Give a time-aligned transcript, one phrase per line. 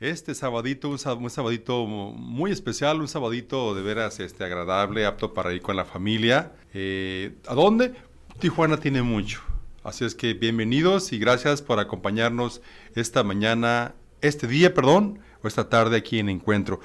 [0.00, 5.32] Este sabadito, un, sab- un sabadito muy especial, un sabadito de veras este, agradable, apto
[5.34, 6.52] para ir con la familia.
[6.74, 7.92] Eh, ¿A dónde?
[8.40, 9.40] Tijuana tiene mucho.
[9.82, 12.60] Así es que bienvenidos y gracias por acompañarnos
[12.94, 16.80] esta mañana, este día, perdón, o esta tarde aquí en Encuentro.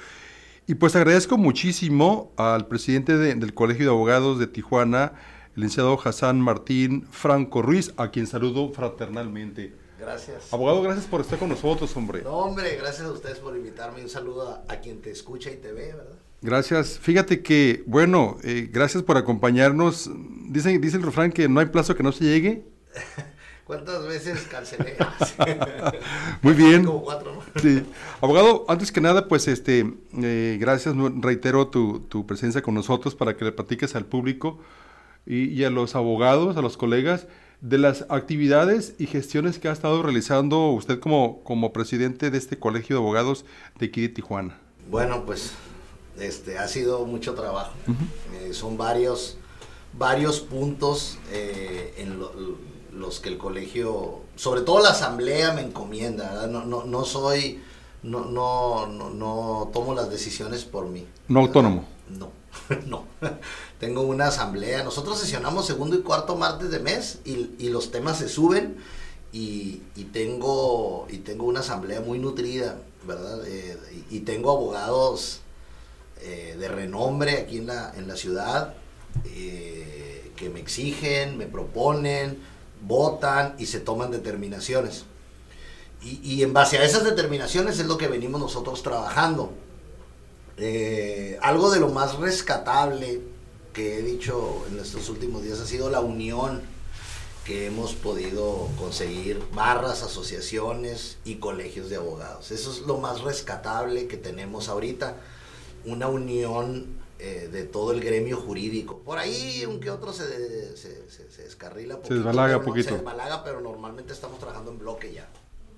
[0.67, 5.13] Y pues agradezco muchísimo al presidente de- del Colegio de Abogados de Tijuana,
[5.55, 9.73] el licenciado Hassan Martín Franco Ruiz, a quien saludo fraternalmente.
[9.99, 10.53] Gracias.
[10.53, 12.21] Abogado, gracias por estar con nosotros, hombre.
[12.21, 14.01] No, hombre, gracias a ustedes por invitarme.
[14.01, 16.15] Un saludo a, a quien te escucha y te ve, ¿verdad?
[16.41, 16.97] Gracias.
[16.99, 20.09] Fíjate que, bueno, eh, gracias por acompañarnos.
[20.47, 22.63] Dice, dice el refrán que no hay plazo que no se llegue.
[23.65, 24.95] ¿Cuántas veces cancelé?
[26.41, 26.85] Muy bien.
[26.85, 27.61] Como cuatro, ¿no?
[27.61, 27.85] Sí.
[28.19, 33.37] Abogado, antes que nada, pues este, eh, gracias, reitero tu, tu presencia con nosotros para
[33.37, 34.59] que le platiques al público
[35.27, 37.27] y, y a los abogados, a los colegas,
[37.61, 42.57] de las actividades y gestiones que ha estado realizando usted como, como presidente de este
[42.57, 43.45] Colegio de Abogados
[43.79, 44.57] de aquí de Tijuana.
[44.89, 45.51] Bueno, pues
[46.19, 47.73] este ha sido mucho trabajo.
[48.33, 49.37] Eh, son varios,
[49.97, 52.31] varios puntos eh, en lo-
[52.93, 56.47] los que el colegio, sobre todo la asamblea me encomienda.
[56.47, 57.61] No, no, no soy,
[58.03, 61.05] no, no, no, no tomo las decisiones por mí.
[61.27, 61.85] No autónomo.
[62.09, 62.31] No,
[62.87, 63.05] no.
[63.79, 64.83] Tengo una asamblea.
[64.83, 68.77] Nosotros sesionamos segundo y cuarto martes de mes y, los temas se suben
[69.31, 69.81] y,
[70.11, 72.77] tengo, y tengo una asamblea muy nutrida,
[73.07, 73.45] ¿verdad?
[73.47, 73.77] Eh,
[74.09, 75.41] y, tengo abogados
[76.21, 78.73] eh, de renombre aquí en la, en la ciudad
[79.25, 82.39] eh, que me exigen, me proponen,
[82.81, 85.05] votan y se toman determinaciones.
[86.01, 89.51] Y en base a esas determinaciones es lo que venimos nosotros trabajando.
[90.61, 93.21] Eh, algo de lo más rescatable
[93.73, 96.61] que he dicho en estos últimos días ha sido la unión
[97.45, 102.51] que hemos podido conseguir barras, asociaciones y colegios de abogados.
[102.51, 105.15] Eso es lo más rescatable que tenemos ahorita,
[105.85, 108.99] una unión eh, de todo el gremio jurídico.
[108.99, 112.89] Por ahí un que otro se, se, se- se descarrila poquito, desbalaga pero no- poquito.
[112.89, 115.27] Se desbalaga, pero normalmente estamos trabajando en bloque ya,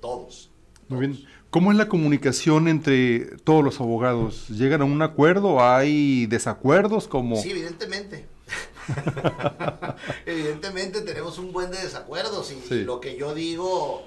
[0.01, 0.49] todos.
[0.87, 1.25] Muy bien.
[1.49, 4.47] ¿Cómo es la comunicación entre todos los abogados?
[4.49, 5.61] ¿Llegan a un acuerdo?
[5.63, 7.07] ¿Hay desacuerdos?
[7.07, 8.25] como Sí, evidentemente.
[10.25, 12.75] evidentemente tenemos un buen de desacuerdos y, Sí.
[12.75, 14.03] y lo que yo digo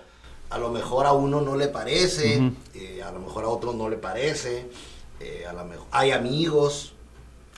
[0.51, 3.89] a lo mejor a uno no le parece, eh, a lo mejor a otro no
[3.89, 4.67] le parece,
[5.21, 6.93] eh, a lo mejor hay amigos,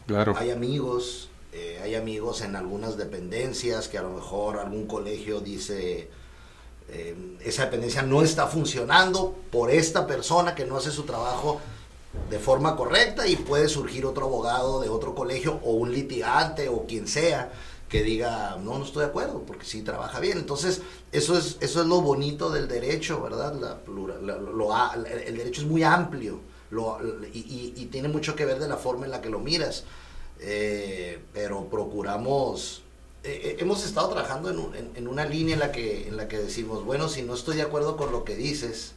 [0.06, 0.34] Claro.
[0.38, 6.08] hay amigos, eh, hay amigos en algunas dependencias que a lo mejor algún colegio dice
[6.88, 11.60] eh, esa dependencia no está funcionando por esta persona que no hace su trabajo
[12.30, 16.86] de forma correcta y puede surgir otro abogado de otro colegio o un litigante o
[16.86, 17.52] quien sea
[17.88, 20.80] que diga no no estoy de acuerdo porque sí trabaja bien entonces
[21.12, 23.54] eso es eso es lo bonito del derecho verdad
[25.26, 26.40] el derecho es muy amplio
[27.32, 29.84] y tiene mucho que ver de la forma en la que lo miras.
[30.38, 32.82] Eh, pero procuramos
[33.26, 36.16] eh, eh, hemos estado trabajando en, un- en- en una línea en la que en
[36.16, 38.92] la que decimos bueno si no estoy de acuerdo con lo que dices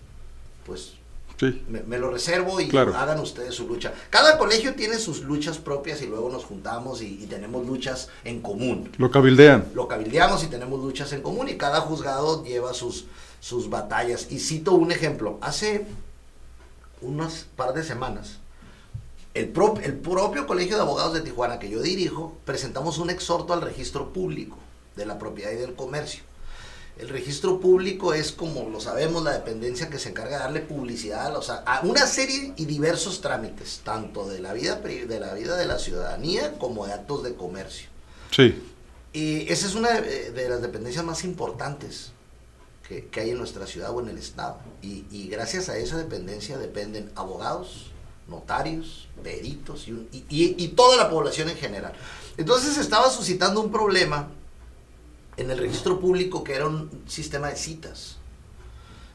[0.66, 0.94] pues
[1.40, 1.64] Sí.
[1.70, 2.94] me, me lo reservo y Claro.
[2.98, 3.94] hagan ustedes su lucha.
[4.10, 8.42] Cada colegio tiene sus luchas propias y luego nos juntamos y, y tenemos luchas en
[8.42, 8.92] común.
[8.98, 9.70] Lo cabildean.
[9.74, 13.06] Lo cabildeamos y tenemos luchas en común y cada juzgado lleva sus,
[13.40, 14.28] sus batallas.
[14.30, 15.38] Y cito un ejemplo.
[15.40, 15.86] Hace
[17.02, 18.40] unas par de semanas,
[19.40, 23.54] el, prop- el propio Colegio de Abogados de Tijuana que yo dirijo, presentamos un exhorto
[23.54, 24.58] al registro público
[24.96, 26.24] de la propiedad y del comercio.
[26.98, 31.34] El registro público es, como lo sabemos, la dependencia que se encarga de darle publicidad
[31.38, 35.56] o sea, a una serie y diversos trámites, tanto de la, vida, de la vida
[35.56, 37.88] de la ciudadanía como de actos de comercio.
[38.32, 38.62] Sí.
[39.14, 42.12] Y esa es una de, las dependencias más importantes
[42.86, 44.58] que, hay en nuestra ciudad o en el Estado.
[44.82, 47.92] Y, y, gracias a esa dependencia dependen abogados,
[48.30, 51.94] notarios, peritos y, y, y toda la población en general.
[52.38, 54.30] Entonces estaba suscitando un problema
[55.40, 58.18] en el registro público que era un sistema de citas.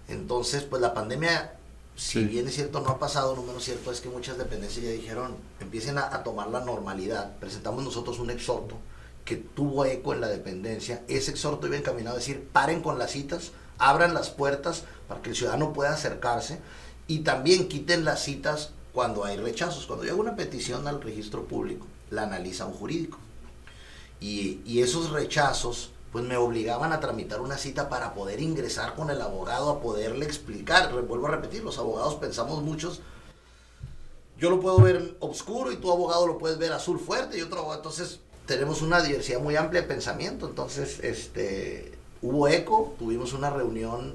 [0.09, 1.55] Entonces, pues la pandemia,
[1.97, 4.91] si bien es cierto, no ha pasado, lo menos cierto es que muchas dependencias ya
[4.91, 7.37] dijeron, empiecen a, tomar la normalidad.
[7.39, 8.77] Presentamos nosotros un exhorto
[9.25, 11.03] que tuvo eco en la dependencia.
[11.09, 15.31] Ese exhorto iba encaminado a decir, paren con las citas, abran las puertas para que
[15.31, 16.59] el ciudadano pueda acercarse
[17.07, 19.87] y también quiten las citas cuando hay rechazos.
[19.87, 23.19] Cuando llega una petición al registro público, la analiza un jurídico.
[24.21, 29.11] Y, y esos rechazos pues me obligaban a tramitar una cita para poder ingresar con
[29.11, 30.93] el abogado a poderle explicar.
[30.93, 33.01] Vuelvo a repetir, los abogados pensamos muchos,
[34.39, 37.59] yo lo puedo ver oscuro y tu abogado lo puedes ver azul fuerte y otro
[37.59, 43.51] abogado, entonces tenemos una diversidad muy amplia de pensamiento, entonces este hubo eco, tuvimos una
[43.51, 44.15] reunión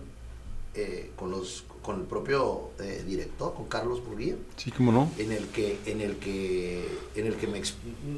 [0.76, 4.36] eh, con los con el propio eh, director, con Carlos Burguía.
[4.58, 5.12] Sí, cómo no.
[5.18, 7.62] En el que, en el que, en el que me,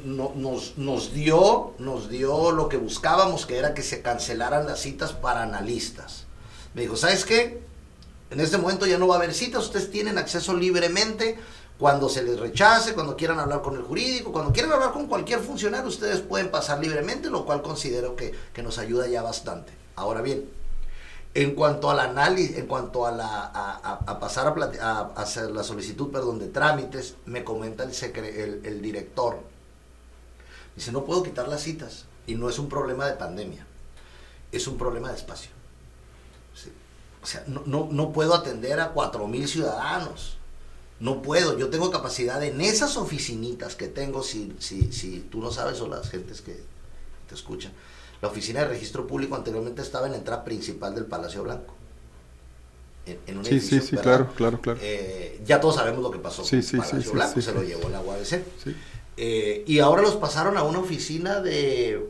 [0.04, 5.12] nos, nos, dio, nos dio lo que buscábamos, que era que se cancelaran las citas
[5.12, 6.24] para analistas.
[6.74, 7.62] Me dijo, ¿sabes qué?
[8.30, 11.38] En este momento ya no va a haber citas, ustedes tienen acceso libremente.
[11.78, 15.40] Cuando se les rechace, cuando quieran hablar con el jurídico, cuando quieran hablar con cualquier
[15.40, 19.72] funcionario, ustedes pueden pasar libremente, lo cual considero que, que nos ayuda ya bastante.
[19.96, 20.48] Ahora bien,
[21.34, 26.38] en cuanto al análisis, en cuanto a, la, a, pasar a, hacer la solicitud perdón,
[26.38, 29.40] de trámites, me comenta el, el, director.
[30.76, 32.04] Dice, no puedo quitar las citas.
[32.26, 33.66] Y no es un problema de pandemia,
[34.52, 35.50] es un problema de espacio.
[37.22, 40.36] O sea, no, no, puedo atender a cuatro mil ciudadanos.
[41.00, 45.50] No puedo, yo tengo capacidad en esas oficinitas que tengo, si, si, si tú no
[45.50, 46.62] sabes o las gentes que
[47.28, 47.72] te escuchan,
[48.22, 51.74] la oficina de registro público anteriormente estaba en la entrada principal del Palacio Blanco.
[53.04, 54.78] En, un sí, sí, sí, claro, claro, claro.
[54.80, 58.00] Eh, ya todos sabemos lo que pasó con el Palacio Blanco, se lo llevó la
[58.00, 58.44] UABC.
[59.16, 62.08] Eh, y ahora los pasaron a una oficina de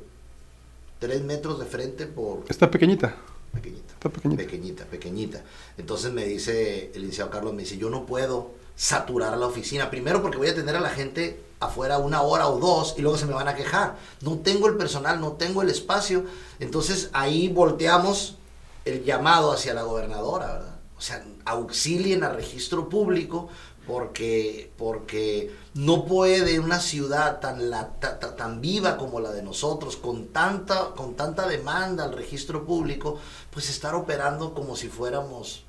[0.98, 2.44] tres metros de frente por...
[2.46, 3.16] Está pequeñita.
[3.54, 3.94] Pequeñita.
[3.94, 4.42] Está pequeñita.
[4.42, 5.44] Pequeñita, pequeñita.
[5.78, 9.90] Entonces me dice el licenciado Carlos, me dice, yo no puedo saturar la oficina.
[9.90, 13.18] Primero porque voy a tener a la gente afuera una hora o dos y luego
[13.18, 13.96] se me van a quejar.
[14.20, 16.24] No tengo el personal, no tengo el espacio.
[16.60, 18.36] Entonces ahí volteamos
[18.84, 20.78] el llamado hacia la gobernadora.
[20.96, 23.48] O sea, auxilien al registro público
[23.86, 30.28] porque, porque no puede una ciudad tan, la, tan viva como la de nosotros, con
[30.28, 33.18] tanta, con tanta demanda al registro público,
[33.50, 35.64] pues estar operando como si fuéramos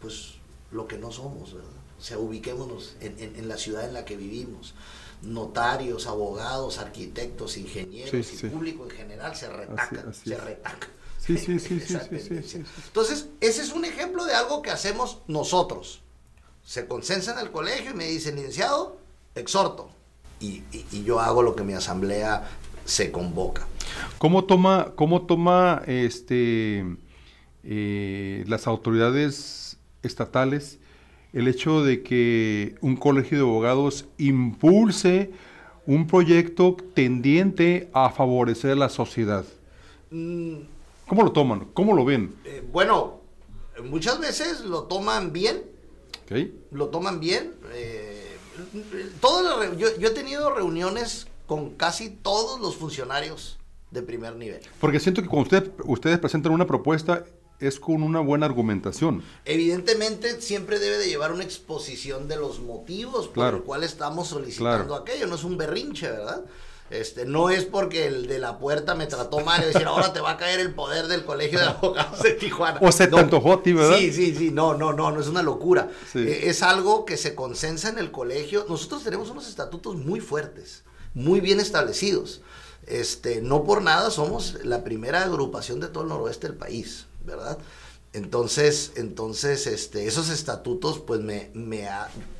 [0.00, 0.34] pues
[0.70, 1.70] lo que no somos, ¿verdad?
[1.98, 4.74] O sea, ubiquémonos en, en la ciudad en la que vivimos
[5.22, 10.90] notarios, abogados, arquitectos, ingenieros y público en general se retacan, se retacan.
[11.18, 16.02] Sí, sí, sí, sí, sí, Entonces, ese es un ejemplo de algo que hacemos nosotros.
[16.64, 18.98] Se consensan en el colegio y me dicen, licenciado,
[19.34, 19.90] exhorto.
[20.38, 20.62] Y,
[21.04, 22.48] yo hago lo que mi asamblea
[22.84, 23.66] se convoca.
[24.18, 26.84] ¿Cómo toma, cómo toma este,
[27.64, 30.78] eh, las autoridades estatales
[31.36, 35.32] el hecho de que un colegio de abogados impulse
[35.84, 39.44] un proyecto tendiente a favorecer a la sociedad.
[40.10, 40.60] Mm.
[41.06, 41.66] ¿Cómo lo toman?
[41.74, 42.34] ¿Cómo lo ven?
[42.46, 43.20] Eh, bueno,
[43.84, 45.62] muchas veces lo toman bien.
[46.70, 47.52] Lo toman bien.
[47.74, 48.38] Eh,
[49.76, 53.58] yo, he tenido reuniones con casi todos los funcionarios
[53.90, 54.62] de primer nivel.
[54.80, 55.50] Porque siento que cuando
[55.84, 57.26] ustedes presentan una propuesta,
[57.60, 59.22] es con una buena argumentación.
[59.44, 64.94] Evidentemente siempre debe de llevar una exposición de los motivos por los cuales estamos solicitando
[64.94, 66.44] aquello, no es un berrinche, ¿verdad?
[66.88, 70.20] Este, no es porque el de la puerta me trató mal y decir, ahora te
[70.20, 72.78] va a caer el poder del Colegio de Abogados de Tijuana.
[72.80, 73.98] O se tanto ¿verdad?
[73.98, 75.90] Sí, sí, sí, no, no, no, no es una locura.
[76.14, 78.66] Eh, es algo que se consensa en el colegio.
[78.68, 82.42] Nosotros tenemos unos estatutos muy fuertes, muy bien establecidos.
[82.86, 87.06] Este, no por nada somos la primera agrupación de todo el noroeste del país.
[87.26, 87.58] ¿Verdad?
[88.12, 91.86] Entonces, entonces, este, esos estatutos, pues me, me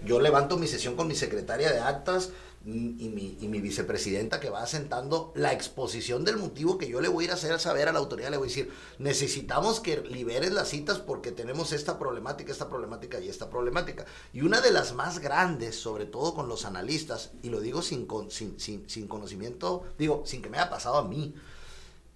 [0.06, 2.30] yo levanto mi sesión con mi secretaria de actas
[2.64, 7.06] y mi, y mi, vicepresidenta que va asentando la exposición del motivo que yo le
[7.06, 8.30] voy a ir a hacer saber a la autoridad.
[8.30, 13.20] Le voy a decir, necesitamos que liberes las citas porque tenemos esta problemática, esta problemática
[13.20, 14.04] y esta problemática.
[14.32, 18.08] Y una de las más grandes, sobre todo con los analistas, y lo digo sin,
[18.30, 21.34] sin, sin, sin conocimiento, digo, sin que me haya pasado a mí,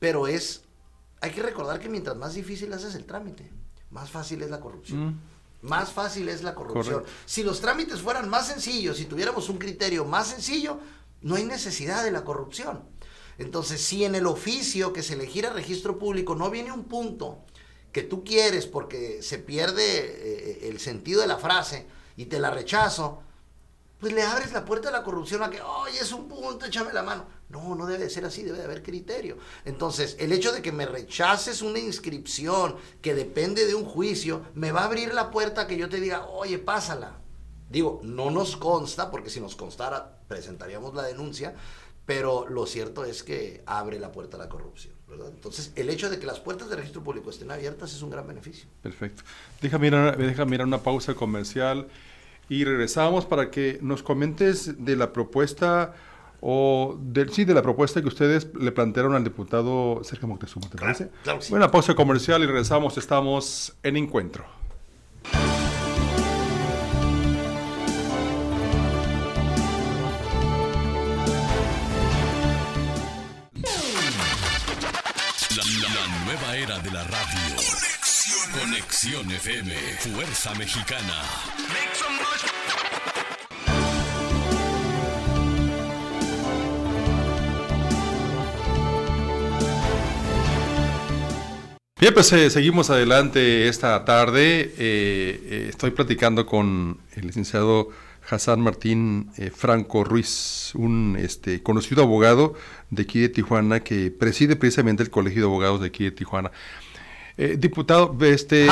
[0.01, 0.63] pero es
[1.21, 3.51] hay que recordar que mientras más difícil haces el trámite,
[3.91, 5.07] más fácil es la corrupción.
[5.07, 5.21] Mm.
[5.63, 7.01] Más fácil es la corrupción.
[7.01, 7.13] Correcto.
[7.27, 10.79] Si los trámites fueran más sencillos, si tuviéramos un criterio más sencillo,
[11.21, 12.83] no hay necesidad de la corrupción.
[13.37, 17.45] Entonces, si en el oficio que se le gira registro público no viene un punto
[17.93, 21.87] que tú quieres porque se pierde eh, el sentido de la frase
[22.17, 23.23] y te la rechazo,
[24.01, 26.93] pues le abres la puerta a la corrupción a que, oye, es un punto, échame
[26.93, 27.27] la mano.
[27.51, 29.37] No, no debe de ser así, debe de haber criterio.
[29.65, 34.73] Entonces, el hecho de que me rechaces una inscripción que depende de un juicio, me
[34.73, 37.19] va a abrir la puerta a que yo te diga, oye, pásala.
[37.69, 41.55] Digo, no nos consta, porque si nos constara, presentaríamos la denuncia,
[42.07, 45.29] pero lo cierto es que abre la puerta a la corrupción, ¿verdad?
[45.29, 48.27] Entonces, el hecho de que las puertas del registro público estén abiertas es un gran
[48.27, 48.69] beneficio.
[48.83, 49.23] Perfecto.
[49.61, 51.89] Déjame a una pausa comercial
[52.51, 55.95] y regresamos para que nos comentes de la propuesta
[56.43, 60.77] o del sí de la propuesta que ustedes le plantearon al diputado Sergio Moctezuma, ¿te
[60.79, 61.11] Claro, parece?
[61.23, 61.55] claro que sí.
[61.55, 64.45] Una pausa comercial y regresamos, estamos en encuentro.
[75.57, 77.57] La, la- la nueva era de la radio.
[78.61, 79.73] Conexión, FM.
[80.15, 81.15] Fuerza Mexicana.
[92.01, 94.61] Bien, pues eh, seguimos adelante esta tarde.
[94.63, 97.89] Eh, eh, estoy platicando con el licenciado
[98.31, 102.55] Hassan Martín eh, Franco Ruiz, un este, conocido abogado
[102.91, 106.51] de aquí de Tijuana que preside precisamente el Colegio de Abogados de aquí de Tijuana.
[107.37, 108.67] Eh, diputado, este,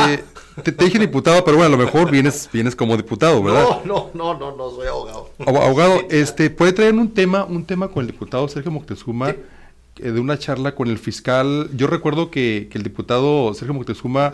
[0.63, 3.65] te, te dije diputado, pero bueno, a lo mejor vienes, vienes como diputado, ¿verdad?
[3.85, 5.31] No, no, no, no, no soy abogado.
[5.39, 9.35] Abo- Abogado, este, ¿puede traer un tema, un tema con el diputado Sergio Moctezuma
[9.99, 11.71] de una charla con el fiscal?
[11.75, 14.33] Yo recuerdo que, que el diputado Sergio Moctezuma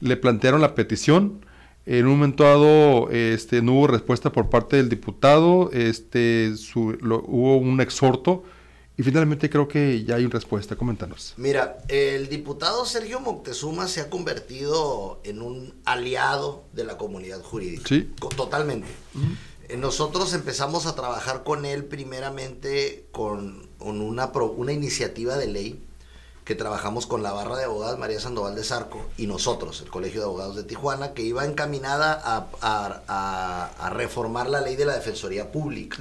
[0.00, 1.44] le plantearon la petición.
[1.86, 5.70] En un momento dado, este, no hubo respuesta por parte del diputado.
[5.72, 8.44] Este, su- lo- hubo un exhorto
[8.98, 10.76] y finalmente creo que ya hay una respuesta.
[10.76, 11.32] Coméntanos.
[11.38, 17.84] Mira, el diputado Sergio Moctezuma se ha convertido en un aliado de la comunidad jurídica.
[17.88, 18.10] Sí.
[18.36, 18.88] Totalmente.
[19.68, 25.46] Eh, Nosotros empezamos a trabajar con él primeramente con, con una, pro- una iniciativa de
[25.46, 25.80] ley
[26.44, 30.20] que trabajamos con la barra de abogados María Sandoval de Zarco y nosotros, el Colegio
[30.20, 34.86] de Abogados de Tijuana, que iba encaminada a, a- a- a reformar la ley de
[34.86, 35.98] la Defensoría Pública.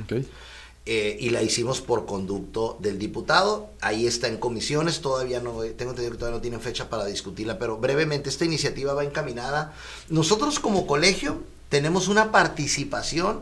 [0.89, 3.67] Eh, y la hicimos por conducto del diputado.
[3.81, 7.59] Ahí está en comisiones, todavía no, tengo entendido que todavía no tienen fecha para discutirla,
[7.59, 9.73] pero brevemente esta iniciativa va encaminada.
[10.07, 13.41] Nosotros como colegio tenemos una participación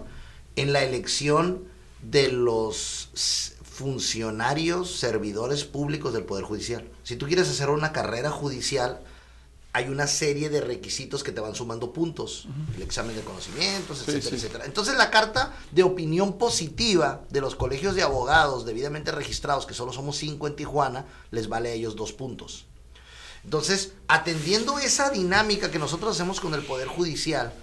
[0.55, 1.65] en la elección
[2.01, 3.09] de los
[3.75, 6.87] funcionarios, servidores públicos del Poder Judicial.
[7.03, 9.01] Si tú quieres hacer una carrera judicial,
[9.73, 12.47] hay una serie de requisitos que te van sumando puntos.
[12.77, 14.35] El examen de conocimientos, Sí, etcétera, sí.
[14.37, 14.65] etcétera.
[14.65, 19.91] Entonces la carta de opinión positiva de los colegios de abogados debidamente registrados, que solo
[19.91, 22.67] somos cinco en Tijuana, les vale a ellos dos puntos.
[23.43, 27.53] Entonces, atendiendo esa dinámica que nosotros hacemos con el Poder Judicial,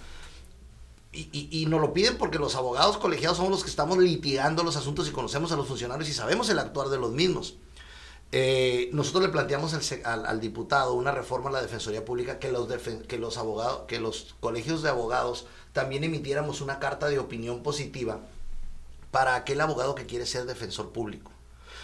[1.13, 4.75] y, y, nos lo piden porque los abogados colegiados somos los que estamos litigando los
[4.75, 7.55] asuntos y conocemos a los funcionarios y sabemos el actuar de los mismos.
[8.31, 12.67] Eh, nosotros le planteamos al, al- diputado una reforma a la Defensoría Pública que los,
[13.07, 13.39] que los
[13.87, 18.21] que los colegios de abogados también emitiéramos una carta de opinión positiva
[19.11, 21.31] para aquel abogado que quiere ser defensor público.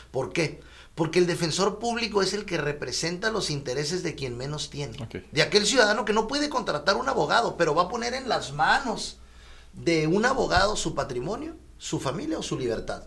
[0.10, 0.60] ¿Por qué?
[1.00, 4.98] Porque el defensor público es el que representa los intereses de quien menos tiene.
[5.32, 8.52] De aquel ciudadano que no puede contratar un abogado, pero va a poner en las
[8.52, 9.16] manos
[9.72, 13.04] de un abogado su patrimonio, su familia o su libertad.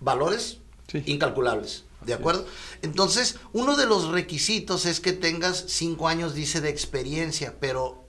[0.00, 0.58] Valores
[0.88, 1.02] Sí.
[1.04, 1.84] incalculables.
[2.00, 2.46] ¿De acuerdo?
[2.80, 8.04] Entonces, uno de los requisitos es que tengas cinco años, dice, de experiencia, pero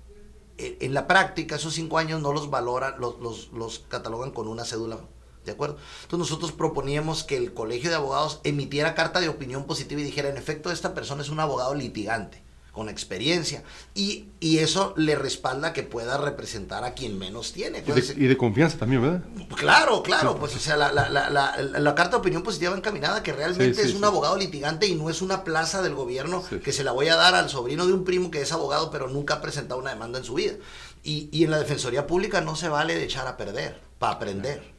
[0.57, 4.47] en, en la práctica esos cinco años no los valoran, los, los, los catalogan con
[4.47, 4.99] una cédula.
[5.45, 5.77] ¿De acuerdo?
[6.03, 10.29] Entonces nosotros proponíamos que el colegio de abogados emitiera carta de opinión positiva y dijera,
[10.29, 15.71] en efecto, esta persona es un abogado litigante, con experiencia, y, y eso le respalda
[15.71, 17.79] que pueda representar a quien menos tiene.
[17.87, 19.21] Y de, y de confianza también, ¿verdad?
[19.55, 22.77] Claro, claro, pues o sea, la, la, la, la, la carta de opinión positiva va
[22.77, 24.05] encaminada que realmente Sí, sí, es un sí.
[24.05, 27.33] abogado litigante y no es una plaza del gobierno que se la voy a dar
[27.35, 30.25] al sobrino de un primo que es abogado pero nunca ha presentado una demanda en
[30.25, 30.55] su vida.
[31.01, 34.75] Y, y en la Defensoría Pública no se vale de echar a perder, para aprender.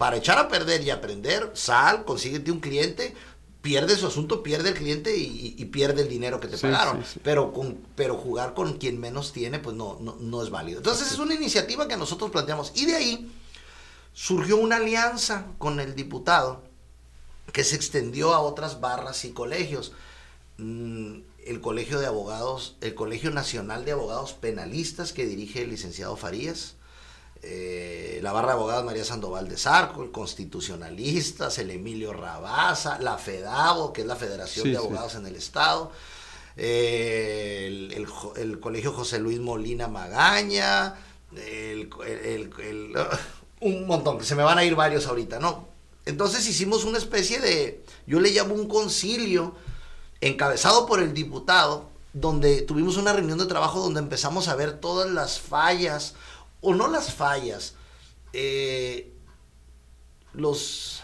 [0.00, 3.14] Para echar a perder y aprender, sal, consíguete un cliente,
[3.60, 7.04] pierde su asunto, pierde el cliente y, y pierde el dinero que te Sí, pagaron.
[7.04, 7.20] sí, sí.
[7.22, 10.78] Pero, con, pero jugar con quien menos tiene, pues no, no, no es válido.
[10.78, 12.72] Entonces es una iniciativa que nosotros planteamos.
[12.74, 13.30] Y de ahí
[14.14, 16.62] surgió una alianza con el diputado
[17.52, 19.92] que se extendió a otras barras y colegios.
[20.56, 26.16] Mm, el Colegio de Abogados, el Colegio Nacional de Abogados Penalistas que dirige el licenciado
[26.16, 26.76] Farías,
[27.42, 33.16] eh, la barra de abogados María Sandoval de Zarco, el Constitucionalistas, el Emilio Rabaza, la
[33.18, 34.82] FEDABO, que es la Federación Sí, de sí.
[34.84, 35.90] Abogados en el Estado,
[36.56, 40.94] eh, el, el jo- el Colegio José Luis Molina Magaña,
[41.34, 41.88] el-
[43.60, 45.68] un montón, que se me van a ir varios ahorita, ¿no?
[46.06, 49.54] Entonces hicimos una especie de, yo le llamo un concilio,
[50.20, 55.08] encabezado por el diputado, donde tuvimos una reunión de trabajo donde empezamos a ver todas
[55.10, 56.14] las fallas,
[56.60, 57.74] o no las fallas,
[58.32, 59.12] eh,
[60.32, 61.02] los,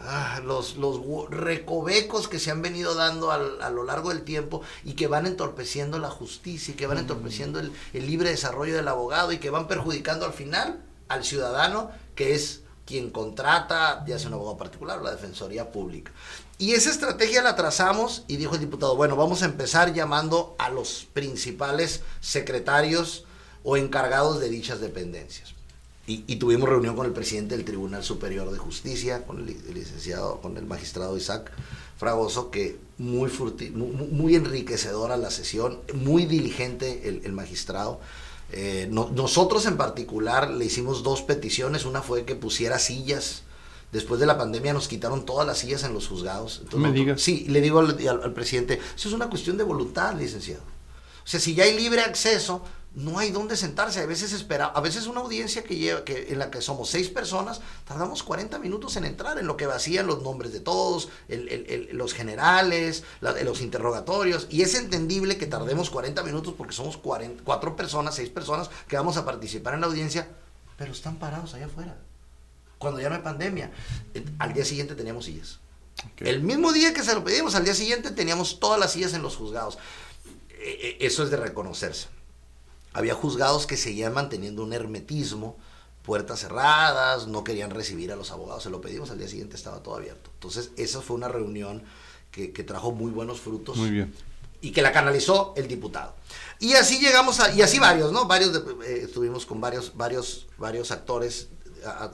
[0.00, 4.22] ah, los, los hu- recovecos que se han venido dando al- a lo largo del
[4.22, 8.76] tiempo y que van entorpeciendo la justicia y que van entorpeciendo el, el libre desarrollo
[8.76, 14.18] del abogado y que van perjudicando al final al ciudadano que es quien contrata, ya
[14.18, 16.12] sea un abogado particular o la Defensoría Pública.
[16.58, 20.70] Y esa estrategia la trazamos y dijo el diputado, bueno, vamos a empezar llamando a
[20.70, 23.24] los principales secretarios
[23.64, 25.54] o encargados de dichas dependencias.
[26.06, 29.74] Y, y tuvimos reunión con el presidente del Tribunal Superior de Justicia, con el, el
[29.74, 31.52] licenciado, con el magistrado Isaac
[31.98, 38.00] Fragoso, que muy, furti- mu- mu- muy, enriquecedora la sesión, muy diligente el, el magistrado.
[38.52, 43.42] Eh, no- nosotros en particular le hicimos dos peticiones, una fue que pusiera sillas.
[43.92, 46.62] Después de la pandemia nos quitaron todas las sillas en los juzgados.
[46.72, 47.20] No me nosotros- digas.
[47.22, 50.62] Sí, le digo al, al- al presidente, eso es una cuestión de voluntad, licenciado.
[50.62, 54.00] O sea, si ya hay libre acceso, no hay dónde sentarse.
[54.00, 57.08] A veces espera, a veces una audiencia que lleva, que, en la que somos seis
[57.08, 61.48] personas, tardamos 40 minutos en entrar, en lo que vacían los nombres de todos, el-
[61.48, 64.46] el- el- los generales, la- los interrogatorios.
[64.50, 68.96] Y es entendible que tardemos 40 minutos porque somos 40 cuatro personas, seis personas que
[68.96, 70.28] vamos a participar en la audiencia,
[70.76, 71.96] pero están parados allá afuera.
[72.78, 73.70] Cuando ya no hay pandemia,
[74.14, 75.58] eh, al día siguiente teníamos sillas.
[76.16, 79.22] El mismo día que se lo pedimos, al día siguiente teníamos todas las sillas en
[79.22, 79.76] los juzgados.
[80.50, 82.08] Eh, eh, Eso es de reconocerse.
[82.92, 85.56] Había juzgados que seguían manteniendo un hermetismo,
[86.02, 89.82] puertas cerradas, no querían recibir a los abogados, se lo pedimos, al día siguiente estaba
[89.82, 90.30] todo abierto.
[90.34, 91.82] Entonces, esa fue una reunión
[92.30, 94.14] que, que trajo muy buenos frutos Muy bien.
[94.60, 96.14] y que la canalizó el diputado.
[96.58, 98.26] Y así llegamos a, y así varios, ¿no?
[98.26, 101.48] Varios, de- eh, estuvimos con varios, varios, varios actores,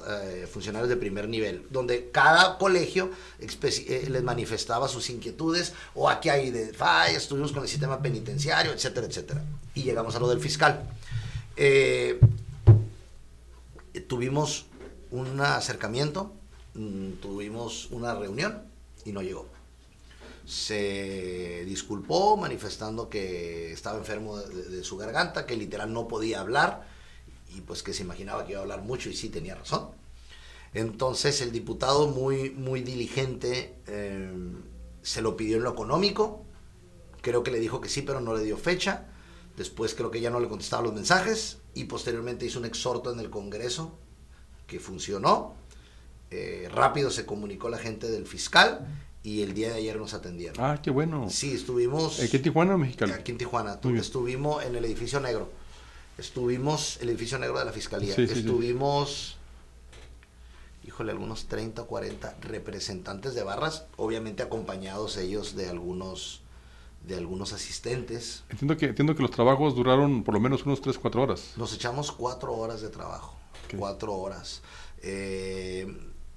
[0.09, 6.29] eh, funcionarios de primer nivel, donde cada colegio eh, les manifestaba sus inquietudes, o aquí
[6.29, 9.45] hay de fallas, estuvimos con el sistema penitenciario, etcétera, etcétera.
[9.75, 10.89] Y llegamos a lo del fiscal.
[11.57, 12.21] Eh,
[14.07, 14.67] tuvimos
[15.11, 16.33] un acercamiento,
[16.75, 18.63] mm, tuvimos una reunión
[19.05, 19.47] y no llegó
[20.47, 26.87] se disculpó manifestando que estaba enfermo de su garganta, que literal no podía hablar
[27.57, 29.89] y pues que se imaginaba que iba a hablar mucho y sí tenía razón.
[30.75, 34.31] Entonces el diputado muy, muy diligente eh,
[35.03, 36.45] se lo pidió en lo económico,
[37.23, 39.07] creo que le dijo que sí, pero no le dio fecha.
[39.57, 43.21] Después creo que ya no le contestaba los mensajes y posteriormente hizo un exhorto en
[43.21, 43.99] el Congreso
[44.67, 45.55] que funcionó.
[46.31, 48.87] Eh, rápido se comunicó la gente del fiscal
[49.23, 50.63] y el día de ayer nos atendieron.
[50.63, 51.31] Ah, qué bueno.
[51.31, 53.13] Sí, estuvimos ¿Aquí en Tijuana o Mexicali?
[53.13, 53.81] aquí en Tijuana.
[53.99, 55.51] Estuvimos en el edificio negro.
[56.19, 58.15] Estuvimos, el edificio negro de la fiscalía.
[58.15, 58.41] Sí, sí, sí.
[58.41, 59.37] Estuvimos,
[60.87, 66.41] híjole, algunos 30, 40 representantes de barras, obviamente acompañados ellos de algunos,
[67.07, 68.45] de algunos asistentes.
[68.49, 71.53] Entiendo que, entiendo que los trabajos duraron por lo menos unos 3, 4 horas.
[71.57, 73.37] Nos echamos cuatro horas de trabajo.
[73.67, 73.75] Ok.
[73.79, 74.63] Cuatro horas.
[75.03, 75.87] Eh,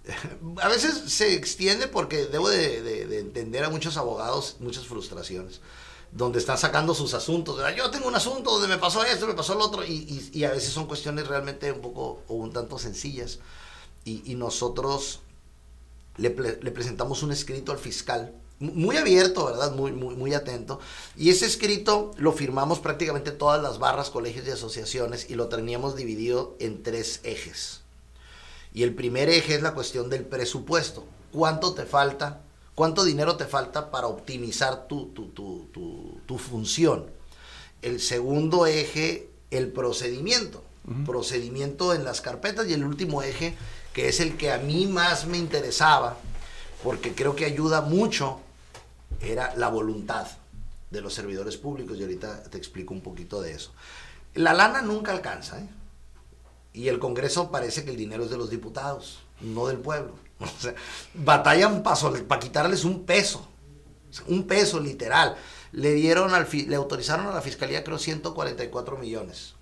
[0.61, 5.61] a veces se extiende porque debo de, de- de entender a muchos abogados muchas frustraciones.
[6.11, 7.61] Donde están sacando sus asuntos.
[7.77, 9.83] Yo tengo un asunto donde me pasó esto, me pasó el otro.
[9.85, 13.39] Y, a veces son cuestiones realmente un poco o un tanto sencillas.
[14.05, 15.19] Y, nosotros
[16.17, 19.71] le, presentamos un escrito al fiscal, mu- muy abierto, ¿verdad?
[19.73, 20.79] Muy, muy, muy atento.
[21.15, 25.95] Y ese escrito lo firmamos prácticamente todas las barras, colegios y asociaciones y lo teníamos
[25.95, 27.81] dividido en tres ejes.
[28.73, 31.05] Y el primer eje es la cuestión del presupuesto.
[31.31, 32.41] ¿Cuánto te falta?
[32.79, 35.27] ¿Cuánto dinero te falta para optimizar tu, tu,
[36.25, 37.07] tu, función?
[37.81, 40.63] El segundo eje, el procedimiento.
[41.05, 42.69] Procedimiento en las carpetas.
[42.69, 43.53] Y el último eje,
[43.91, 46.15] que es el que a mí más me interesaba,
[46.81, 48.39] porque creo que ayuda mucho,
[49.19, 50.27] era la voluntad
[50.89, 51.97] de los servidores públicos.
[51.97, 53.73] Y ahorita te explico un poquito de eso.
[54.35, 55.67] La lana nunca alcanza, ¿eh?
[56.71, 60.28] Y el Congreso parece que el dinero es de los diputados, no del pueblo.
[60.57, 60.73] O sea,
[61.13, 63.47] batallan para quitarles un peso,
[64.27, 65.35] un peso literal.
[65.71, 69.55] Le dieron al le autorizaron a la fiscalía creo 144 millones.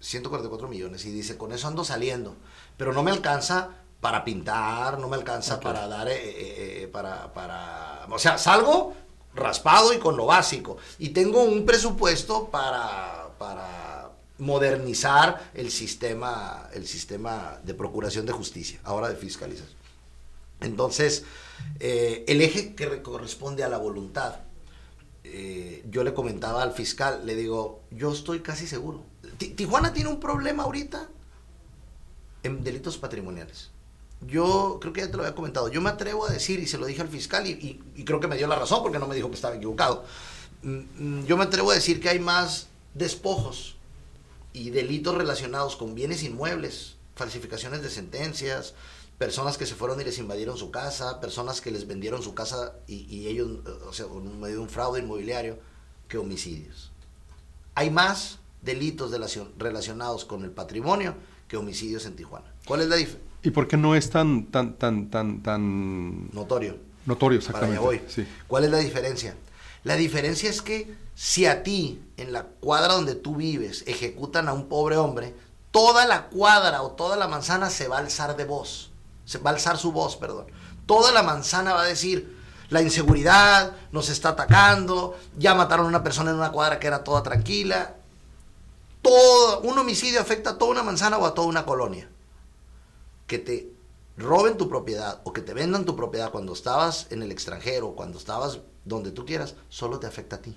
[0.00, 2.36] 144 millones y dice, con eso ando saliendo,
[2.76, 7.32] pero no me alcanza para pintar, no me alcanza para dar, eh, eh, eh, para,
[7.32, 8.92] para, o sea, salgo
[9.34, 10.76] raspado y con lo básico.
[10.98, 13.93] Y tengo un presupuesto para, para
[14.38, 19.84] modernizar el sistema, el sistema de procuración de justicia, ahora de fiscalización.
[20.60, 21.24] Entonces,
[21.80, 24.40] eh, el eje que corresponde a la voluntad,
[25.24, 29.04] eh, yo le comentaba al fiscal, le digo, yo estoy casi seguro.
[29.38, 31.08] Tijuana tiene un problema ahorita
[32.42, 33.70] en delitos patrimoniales.
[34.26, 35.68] Yo creo que ya te lo había comentado.
[35.68, 38.36] Yo me atrevo a decir, y se lo dije al fiscal, y, creo que me
[38.36, 40.04] dio la razón porque no me dijo que estaba equivocado.
[40.62, 43.73] Mm, mm, yo me atrevo a decir que hay más despojos
[44.54, 48.74] y delitos relacionados con bienes inmuebles, falsificaciones de sentencias,
[49.18, 52.76] personas que se fueron y les invadieron su casa, personas que les vendieron su casa
[52.86, 53.48] y, ellos,
[53.86, 55.58] o sea, en medio de un fraude inmobiliario,
[56.08, 56.92] que homicidios.
[57.74, 59.12] Hay más delitos
[59.58, 61.14] relacionados con el patrimonio
[61.48, 62.54] que homicidios en Tijuana.
[62.64, 63.28] ¿Cuál es la diferencia?
[63.42, 66.30] ¿Y por qué no es tan, tan, tan, tan, tan...
[66.32, 66.76] Notorio.
[67.04, 67.80] Notorio, exactamente.
[67.80, 68.00] voy.
[68.46, 69.34] ¿Cuál es la diferencia?
[69.84, 74.52] La diferencia es que si a ti, en la cuadra donde tú vives, ejecutan a
[74.52, 75.34] un pobre hombre,
[75.70, 78.90] toda la cuadra o toda la manzana se va a alzar de voz.
[79.24, 80.46] Se va a alzar su voz, perdón.
[80.86, 82.36] Toda la manzana va a decir,
[82.70, 87.04] la inseguridad nos está atacando, ya mataron a una persona en una cuadra que era
[87.04, 87.94] toda tranquila.
[89.02, 92.08] Todo, un homicidio afecta a toda una manzana o a toda una colonia
[93.26, 93.73] que te
[94.16, 98.18] roben tu propiedad o que te vendan tu propiedad cuando estabas en el extranjero, cuando
[98.18, 100.56] estabas donde tú quieras, solo te afecta a ti.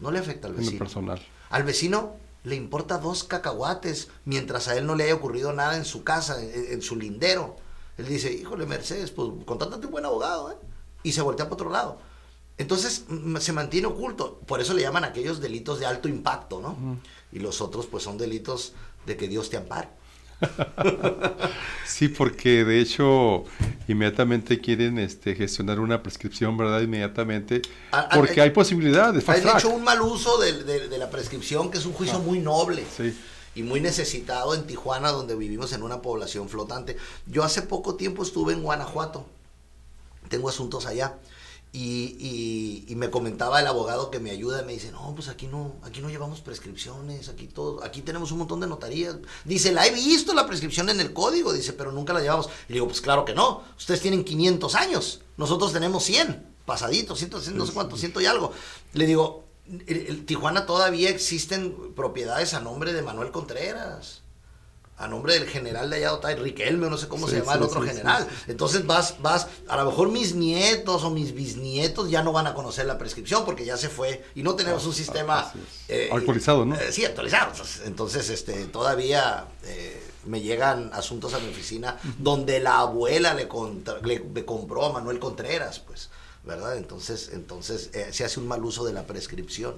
[0.00, 0.78] No le afecta al vecino.
[0.78, 1.20] personal.
[1.50, 2.14] Al vecino
[2.44, 6.42] le importa dos cacahuates mientras a él no le haya ocurrido nada en su casa,
[6.42, 7.56] en, su lindero.
[7.98, 10.56] Él dice, híjole, Mercedes, pues contántate un buen abogado, ¿eh?
[11.04, 11.98] Y se voltea para otro lado.
[12.58, 13.04] Entonces
[13.38, 14.40] se mantiene oculto.
[14.46, 16.98] Por eso le llaman aquellos delitos de alto impacto, ¿no?
[17.30, 18.72] Y los otros, pues son delitos
[19.06, 19.88] de que Dios te ampare.
[21.86, 23.44] Sí, porque de hecho
[23.88, 26.80] inmediatamente quieren este, gestionar una prescripción, ¿verdad?
[26.80, 29.28] Inmediatamente, ah, ah, porque eh, hay posibilidades.
[29.28, 32.84] Hay hecho un mal uso de, la prescripción, que es un juicio ah, muy noble.
[33.54, 36.96] Y muy necesitado en Tijuana, donde vivimos en una población flotante.
[37.26, 39.26] Yo hace poco tiempo estuve en Guanajuato.
[40.30, 41.18] Tengo asuntos allá.
[41.74, 45.76] Y, y, me comentaba el abogado que me ayuda, me dice, no, pues aquí no,
[45.82, 49.16] aquí no llevamos prescripciones, aquí todo, aquí tenemos un montón de notarías.
[49.46, 52.50] Dice, la he visto la prescripción en el código, dice, pero nunca la llevamos.
[52.68, 57.56] Y digo, pues claro que no, ustedes tienen 500 años, nosotros tenemos 100, pasaditos, 100,
[57.56, 58.52] no sé cuánto, ciento y algo.
[58.92, 59.44] Le digo,
[60.26, 64.21] Tijuana todavía existen propiedades a nombre de Manuel Contreras
[64.98, 68.28] a nombre del general de allá, Riquelme, no sé cómo se llama el otro general.
[68.46, 72.54] Entonces vas, vas, a lo mejor mis nietos o mis bisnietos ya no van a
[72.54, 75.52] conocer la prescripción porque ya se fue y no tenemos un sistema
[75.88, 76.76] eh, actualizado, ¿no?
[76.76, 77.52] Eh, sí, actualizado.
[77.84, 83.48] Entonces, este, todavía eh, me llegan asuntos a mi oficina donde la abuela le,
[84.04, 86.10] le, compró a Manuel Contreras, pues,
[86.44, 86.76] ¿verdad?
[86.76, 89.74] Entonces, entonces se hace un mal uso de la prescripción.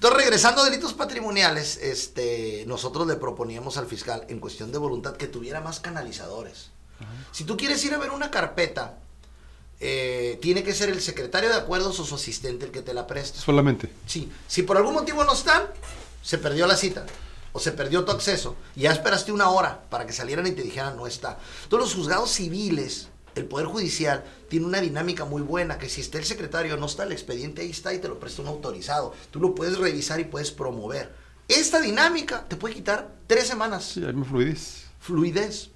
[0.00, 5.14] Entonces, regresando a delitos patrimoniales, este, nosotros le proponíamos al fiscal, en cuestión de voluntad,
[5.14, 6.70] que tuviera más canalizadores.
[7.32, 8.96] Si tú quieres ir a ver una carpeta,
[9.78, 13.06] eh, tiene que ser el secretario de acuerdos o su asistente el que te la
[13.06, 13.38] preste.
[13.38, 13.92] Solamente.
[14.06, 14.32] Sí.
[14.48, 15.66] Si por algún motivo no están,
[16.22, 17.04] se perdió la cita
[17.52, 20.62] o se perdió tu acceso y ya esperaste una hora para que salieran y te
[20.62, 21.38] dijeran no está.
[21.68, 26.18] Todos los juzgados civiles el Poder Judicial tiene una dinámica muy buena, que si está
[26.18, 29.14] el secretario, no está el expediente, ahí está y te lo presta un autorizado.
[29.30, 31.14] Tú lo puedes revisar y puedes promover.
[31.48, 33.84] Esta dinámica te puede quitar tres semanas.
[33.84, 34.84] Sí, hay fluidez.
[35.00, 35.70] Fluidez.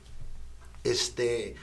[0.85, 1.57] Este,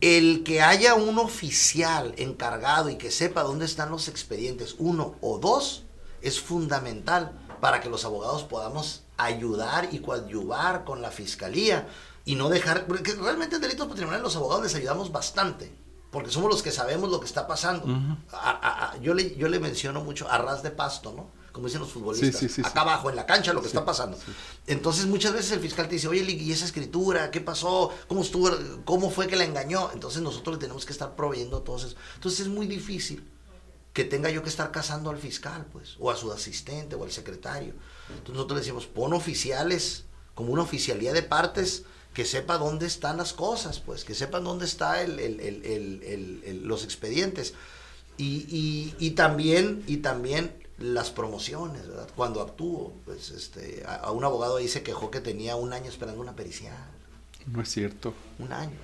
[0.00, 5.38] el que haya un oficial encargado y que sepa dónde están los expedientes, uno o
[5.38, 5.84] dos,
[6.22, 11.86] es fundamental para que los abogados podamos ayudar y coadyuvar con la fiscalía
[12.24, 15.74] y no dejar, porque realmente en delitos patrimoniales los abogados les ayudamos bastante,
[16.10, 17.86] porque somos los que sabemos lo que está pasando.
[19.00, 21.44] yo, le, yo le menciono mucho a ras de pasto, ¿no?
[21.52, 24.18] Como dicen los futbolistas, acá abajo en la cancha lo que está pasando.
[24.66, 27.30] Entonces muchas veces el fiscal te dice, oye, ¿y esa escritura?
[27.30, 27.92] ¿Qué pasó?
[28.08, 28.50] ¿Cómo estuvo?
[28.84, 29.90] ¿Cómo fue que la engañó?
[29.92, 31.94] Entonces nosotros le tenemos que estar proveyendo todo eso.
[32.16, 33.30] Entonces es muy difícil
[33.92, 37.12] que tenga yo que estar casando al fiscal, pues, o a su asistente, o al
[37.12, 37.74] secretario.
[38.08, 43.16] Entonces nosotros le decimos, pon oficiales, como una oficialía de partes, que sepa dónde están
[43.16, 45.16] las cosas, pues, que sepan dónde están
[46.62, 47.54] los expedientes.
[48.16, 52.08] Y, también, y también las promociones, ¿verdad?
[52.14, 56.20] Cuando actúo, pues, este, a, un abogado ahí se quejó que tenía un año esperando
[56.20, 56.76] una pericial.
[57.46, 58.14] No es cierto.
[58.38, 58.78] Un año.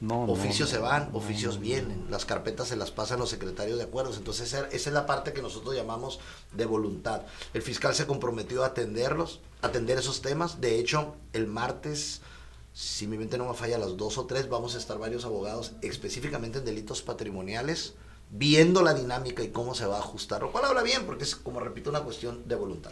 [0.00, 4.16] No, oficios se van, oficios vienen, las carpetas se las pasan los secretarios de acuerdos.
[4.16, 6.20] Entonces, esa es la parte que nosotros llamamos
[6.52, 7.22] de voluntad.
[7.54, 10.60] El fiscal se comprometió a atenderlos, atender esos temas.
[10.60, 12.20] De hecho, el martes
[12.74, 15.72] si mi mente no me falla, las dos o tres vamos a estar varios abogados
[15.80, 17.94] específicamente en delitos patrimoniales
[18.30, 21.36] viendo la dinámica y cómo se va a ajustar, lo cual habla bien, porque es,
[21.36, 22.90] como repito, una cuestión de voluntad.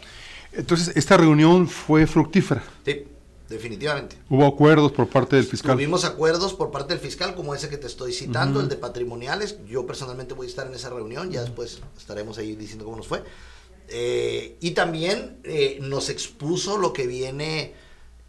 [0.53, 2.63] Entonces, esta reunión fue fructífera.
[2.85, 3.03] Sí,
[3.49, 4.17] definitivamente.
[4.29, 5.73] Hubo acuerdos por parte del fiscal.
[5.73, 9.57] Tuvimos acuerdos por parte del fiscal, como ese que te estoy citando, el de patrimoniales.
[9.67, 13.07] Yo personalmente voy a estar en esa reunión, ya después estaremos ahí diciendo cómo nos
[13.07, 13.21] fue.
[13.89, 17.73] Eh, y también eh, nos expuso lo que viene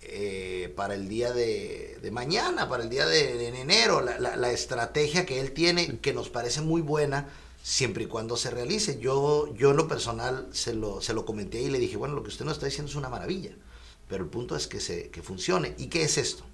[0.07, 4.37] eh, para el día de, de, mañana, para el día de, de enero, la, la,
[4.37, 7.29] la, estrategia que él tiene, que nos parece muy buena,
[7.63, 8.99] siempre y cuando se realice.
[8.99, 12.23] Yo, yo en lo personal se lo, se lo comenté y le dije, bueno, lo
[12.23, 13.53] que usted nos está diciendo es una maravilla,
[14.09, 15.75] pero el punto es que, se, que funcione.
[15.79, 16.45] ¿Y qué es esto?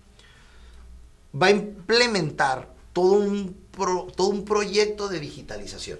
[1.41, 5.99] Va a implementar todo un, pro, todo un proyecto de digitalización,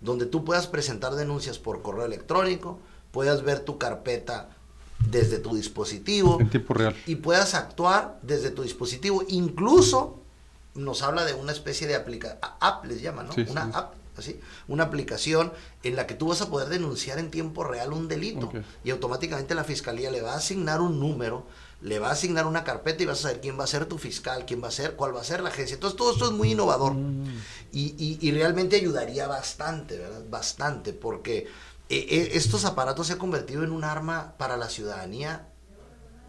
[0.00, 2.78] donde tú puedas presentar denuncias por correo electrónico,
[3.10, 4.56] puedas ver tu carpeta
[5.10, 6.38] desde tu dispositivo.
[6.40, 6.96] En tiempo real.
[7.06, 9.24] Y puedas actuar desde tu dispositivo.
[9.28, 10.22] Incluso
[10.74, 13.32] nos habla de una especie de aplicación, app les llaman, ¿no?
[13.32, 13.70] Sí, una sí.
[13.74, 17.92] app, así, una aplicación en la que tú vas a poder denunciar en tiempo real
[17.92, 18.46] un delito.
[18.46, 18.64] Okay.
[18.84, 21.46] Y automáticamente la fiscalía le va a asignar un número,
[21.82, 23.98] le va a asignar una carpeta y vas a saber quién va a ser tu
[23.98, 25.74] fiscal, quién va a ser, cuál va a ser la agencia.
[25.74, 26.94] Entonces todo esto es muy innovador.
[26.94, 27.24] Mm.
[27.72, 30.22] Y, y, y realmente ayudaría bastante, ¿verdad?
[30.30, 31.48] Bastante, porque
[31.88, 35.48] eh, estos aparatos se han convertido en un arma para la ciudadanía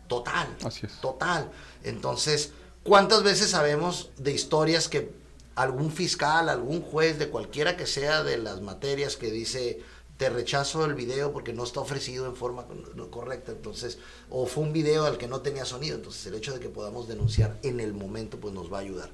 [0.07, 0.47] total.
[0.63, 0.99] Así es.
[1.01, 1.51] Total.
[1.83, 2.51] Entonces,
[2.83, 5.13] ¿cuántas veces sabemos de historias que
[5.55, 9.81] algún fiscal, algún juez, de cualquiera que sea de las materias que dice,
[10.17, 12.65] te rechazo el video porque no está ofrecido en forma
[13.11, 16.59] correcta, entonces, o fue un video al que no tenía sonido, entonces el hecho de
[16.59, 19.11] que podamos denunciar en el momento, pues nos va a ayudar.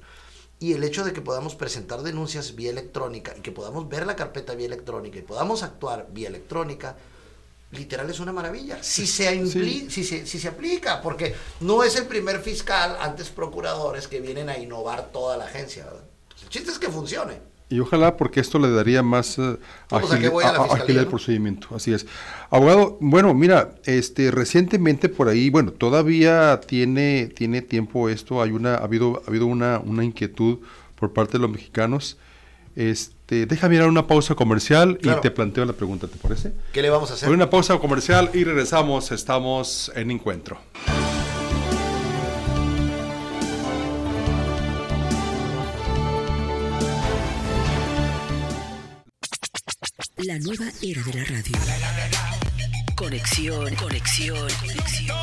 [0.60, 4.14] Y el hecho de que podamos presentar denuncias vía electrónica y que podamos ver la
[4.14, 6.96] carpeta vía electrónica y podamos actuar vía electrónica,
[7.72, 8.82] literal es una maravilla.
[8.82, 9.90] Si se, impli sí.
[9.90, 14.50] si, se, si se aplica, porque no es el primer fiscal, antes procuradores, que vienen
[14.50, 15.84] a innovar toda la agencia.
[15.86, 16.04] ¿verdad?
[16.42, 17.40] El chiste es que funcione.
[17.70, 19.56] Y ojalá porque esto le daría más uh,
[19.90, 21.68] agilidad al procedimiento.
[21.74, 22.04] Así es.
[22.50, 28.74] Abogado, bueno, mira, este recientemente por ahí, bueno, todavía tiene, tiene tiempo esto, hay una,
[28.74, 30.58] ha habido, ha habido una, una inquietud
[30.96, 32.18] por parte de los mexicanos.
[32.74, 35.18] Este, déjame ir a una pausa comercial claro.
[35.18, 36.52] y te planteo la pregunta, ¿te parece?
[36.72, 37.30] ¿Qué le vamos a hacer?
[37.30, 40.58] Una pausa comercial y regresamos, estamos en encuentro.
[50.26, 51.56] La nueva era de la radio.
[52.94, 55.16] Conexión, conexión, conexión.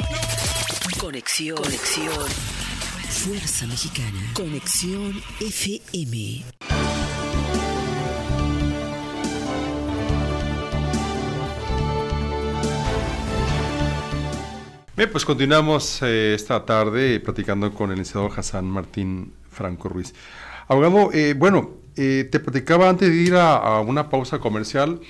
[0.99, 2.29] Conexión, conexión.
[3.07, 4.19] Fuerza Mexicana.
[4.33, 6.43] Conexión FM.
[14.95, 20.15] Bien, pues continuamos eh, esta tarde platicando con el licenciado Hassan Martín Franco Ruiz.
[20.67, 25.01] Abogado, eh, bueno, eh, te platicaba antes de ir a, a, una pausa comercial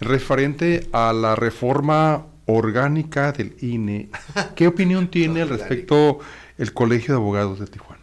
[0.00, 4.10] referente a la reforma orgánica del INE.
[4.56, 6.18] ¿Qué opinión tiene al respecto
[6.58, 8.02] el Colegio de Abogados de Tijuana?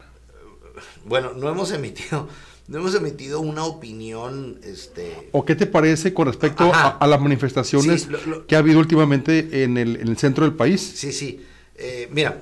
[1.05, 2.27] Bueno, no hemos emitido,
[2.67, 5.29] no hemos emitido una opinión, este.
[5.31, 8.59] ¿O qué te parece con respecto a, a, las manifestaciones sí, lo, lo, que ha
[8.59, 10.81] habido últimamente en el, en el centro del país?
[10.95, 11.45] Sí, sí.
[11.75, 12.41] Eh, mira,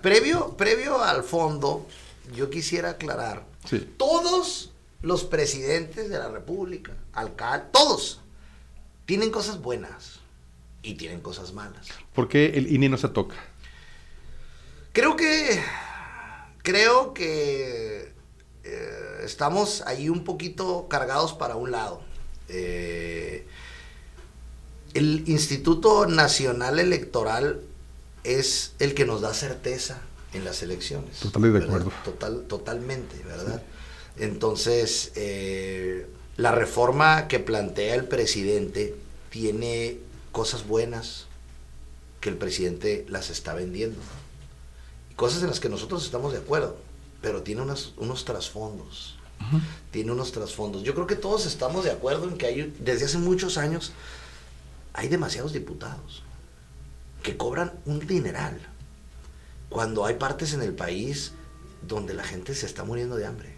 [0.00, 1.86] previo, previo al fondo,
[2.34, 3.44] yo quisiera aclarar.
[3.68, 3.86] Sí.
[3.98, 8.20] Todos los presidentes de la República, alcaldes, todos,
[9.06, 10.20] tienen cosas buenas
[10.82, 11.88] y tienen cosas malas.
[12.14, 13.36] ¿Por qué el INE no se toca?
[14.92, 15.62] Creo que,
[16.62, 18.12] creo que
[18.64, 22.02] eh, estamos ahí un poquito cargados para un lado.
[22.48, 23.46] Eh,
[24.94, 27.60] el Instituto Nacional Electoral
[28.24, 30.00] es el que nos da certeza
[30.32, 31.20] en las elecciones.
[31.20, 31.92] Totalmente de acuerdo.
[32.04, 33.62] Total, totalmente, ¿verdad?
[33.64, 33.77] Sí.
[34.18, 38.94] Entonces, eh, la reforma que plantea el presidente
[39.30, 39.98] tiene
[40.32, 41.26] cosas buenas
[42.20, 43.98] que el presidente las está vendiendo.
[45.16, 46.76] Cosas en las que nosotros estamos de acuerdo,
[47.22, 49.16] pero tiene unos, unos trasfondos.
[49.40, 49.60] Uh -huh.
[49.90, 50.82] Tiene unos trasfondos.
[50.82, 53.92] Yo creo que todos estamos de acuerdo en que hay, desde hace muchos años,
[54.92, 56.22] hay demasiados diputados
[57.22, 58.60] que cobran un dineral
[59.68, 61.32] cuando hay partes en el país
[61.86, 63.57] donde la gente se está muriendo de hambre.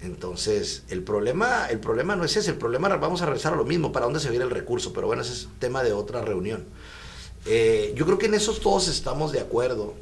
[0.00, 3.64] Entonces, el problema, el problema no es ese, el problema vamos a regresar a lo
[3.64, 6.64] mismo, para dónde se viene el recurso, pero bueno, ese es tema de otra reunión.
[7.46, 9.94] Eh, yo creo que en esos todos estamos de acuerdo.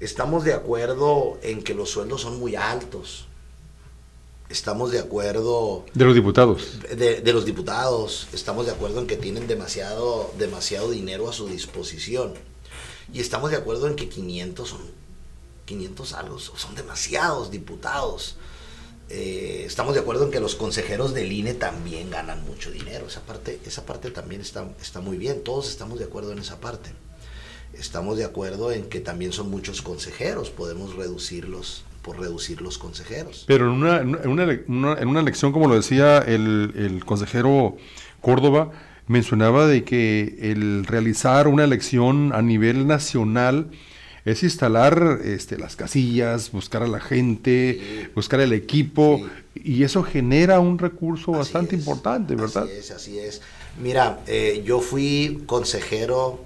[0.00, 3.26] Estamos de acuerdo en que los sueldos son muy altos.
[4.48, 5.84] Estamos de acuerdo...
[5.94, 6.80] De los diputados.
[6.96, 8.26] De, de los diputados.
[8.32, 12.34] Estamos de acuerdo en que tienen demasiado, demasiado dinero a su disposición.
[13.12, 14.80] Y estamos de acuerdo en que 500 son
[15.70, 18.36] 500 algo, son demasiados diputados.
[19.10, 23.06] Eh, estamos de acuerdo en que los consejeros del INE también ganan mucho dinero.
[23.08, 25.42] Esa parte, esa parte también está, está muy bien.
[25.42, 26.90] Todos estamos de acuerdo en esa parte.
[27.72, 30.50] Estamos de acuerdo en que también son muchos consejeros.
[30.50, 33.44] Podemos reducirlos por reducir los consejeros.
[33.48, 34.44] Pero en una, en una,
[34.98, 37.76] en una elección, como lo decía el, el consejero
[38.20, 38.70] Córdoba,
[39.08, 43.70] mencionaba de que el realizar una elección a nivel nacional
[44.24, 49.20] es instalar este, las casillas, buscar a la gente, buscar el equipo,
[49.54, 52.64] y eso genera un recurso bastante importante, ¿verdad?
[52.64, 53.40] Así es, así es.
[53.82, 56.44] Mira, eh, yo fui consejero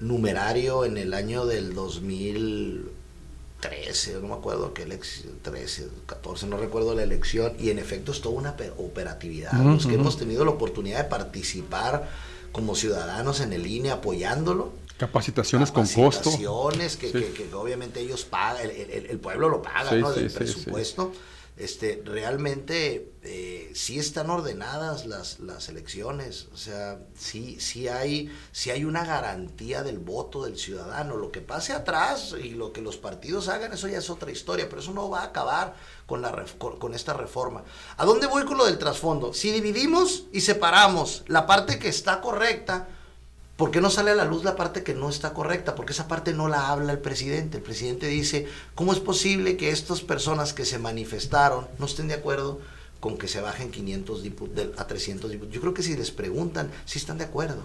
[0.00, 6.94] numerario en el año del 2013, no me acuerdo qué elección, 13, 14, no recuerdo
[6.94, 9.52] la elección, y en efecto es toda una operatividad.
[9.52, 12.08] Los que hemos tenido la oportunidad de participar
[12.52, 16.30] como ciudadanos en el INE apoyándolo, Capacitaciones, con costo.
[16.30, 20.12] Capacitaciones que, que, obviamente ellos pagan, el, el, pueblo lo paga, ¿no?
[20.12, 21.12] Del presupuesto.
[21.56, 28.70] Este, realmente eh, sí están ordenadas las, las elecciones, o sea, sí, sí, hay, sí
[28.70, 31.16] hay una garantía del voto del ciudadano.
[31.16, 34.68] Lo que pase atrás y lo que los partidos hagan, eso ya es otra historia,
[34.68, 37.64] pero eso no va a acabar con, la, con esta reforma.
[37.96, 39.34] ¿A dónde voy con lo del trasfondo?
[39.34, 42.88] Si dividimos y separamos la parte que está correcta,
[43.60, 45.74] ¿Por qué no sale a la luz la parte que no está correcta?
[45.74, 47.58] Porque esa parte no la habla el presidente.
[47.58, 52.14] El presidente dice, ¿cómo es posible que estas personas que se manifestaron no estén de
[52.14, 52.58] acuerdo
[53.00, 54.22] con que se bajen 500
[54.78, 55.54] a 300 diputados?
[55.54, 57.60] Yo creo que si les preguntan, sí están de acuerdo.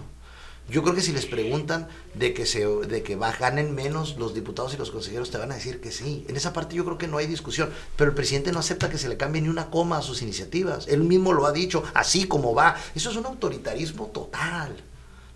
[0.68, 4.74] Yo creo que si les preguntan de que se de que ganen menos los diputados
[4.74, 6.26] y los consejeros te van a decir que sí.
[6.28, 8.98] En esa parte yo creo que no hay discusión, pero el presidente no acepta que
[8.98, 10.88] se le cambie ni una coma a sus iniciativas.
[10.88, 12.76] Él mismo lo ha dicho, así como va.
[12.94, 14.76] Eso es un autoritarismo total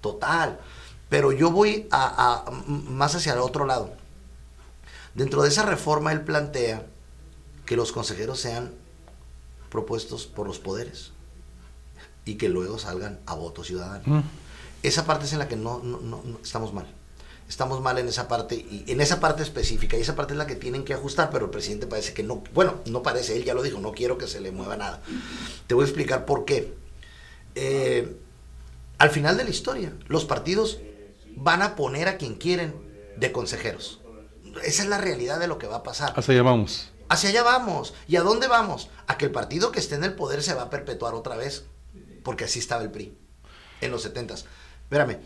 [0.01, 0.61] total.
[1.09, 3.93] Pero yo voy a, más hacia el otro lado.
[5.15, 6.87] Dentro de esa reforma él plantea
[7.67, 8.73] que los consejeros sean
[9.71, 11.13] propuestos por los poderes
[12.25, 14.03] y que luego salgan a voto ciudadano.
[14.07, 14.23] Mm.
[14.83, 16.87] Esa parte es en la que no, no, estamos mal.
[17.49, 20.47] Estamos mal en esa parte y en esa parte específica y esa parte es la
[20.47, 23.55] que tienen que ajustar, pero el presidente parece que no, bueno, no parece, él ya
[23.55, 25.03] lo dijo, no quiero que se le mueva nada.
[25.67, 26.73] Te voy a explicar por qué.
[27.57, 28.17] Eh,
[29.01, 30.79] al final de la historia, los partidos
[31.35, 32.75] van a poner a quien quieren
[33.17, 34.03] de consejeros.
[34.63, 36.13] Esa es la realidad de lo que va a pasar.
[36.15, 36.91] Hacia allá vamos.
[37.09, 37.95] Hacia allá vamos.
[38.09, 38.91] ¿Y a dónde vamos?
[39.07, 41.65] A que el partido que esté en el poder se va a perpetuar otra vez.
[42.23, 43.17] Porque así estaba el PRI
[43.81, 45.17] en los 70 Espérame.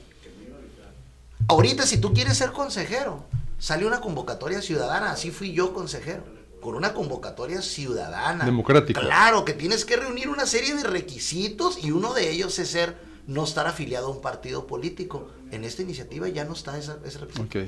[1.48, 3.24] Ahorita, si tú quieres ser consejero,
[3.58, 5.10] sale una convocatoria ciudadana.
[5.10, 6.22] Así fui yo consejero.
[6.62, 8.44] Con una convocatoria ciudadana.
[8.44, 9.00] Democrática.
[9.00, 13.13] Claro, que tienes que reunir una serie de requisitos y uno de ellos es ser
[13.26, 15.28] no estar afiliado a un partido político.
[15.50, 17.58] En esta iniciativa ya no está esa, requisito.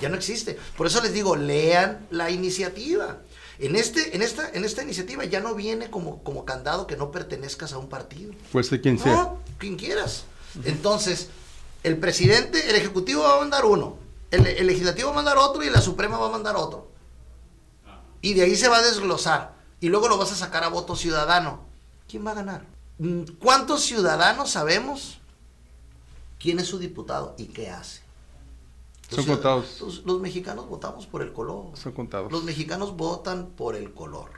[0.00, 0.58] Ya no existe.
[0.76, 3.18] Por eso les digo, lean la iniciativa.
[3.58, 7.10] En, este, en, esta, en esta iniciativa ya no viene como, como candado que no
[7.10, 8.32] pertenezcas a un partido.
[8.52, 9.12] Pues de quien sea.
[9.12, 10.24] No, quien quieras.
[10.64, 11.28] Entonces,
[11.82, 13.96] el presidente, el ejecutivo va a mandar uno,
[14.30, 16.90] el, el, legislativo va a mandar otro y la suprema va a mandar otro.
[18.20, 19.54] Y de ahí se va a desglosar.
[19.80, 21.60] Y luego lo vas a sacar a voto ciudadano.
[22.08, 22.75] ¿Quién va a ganar?
[22.98, 25.18] Mm, ¿Cuántos ciudadanos sabemos
[26.38, 28.06] quién es su diputado y qué hace?
[29.10, 30.02] Son contados.
[30.04, 31.76] Los, mexicanos votamos por el color.
[31.76, 32.32] Son contados.
[32.32, 34.30] Los mexicanos votan por el color.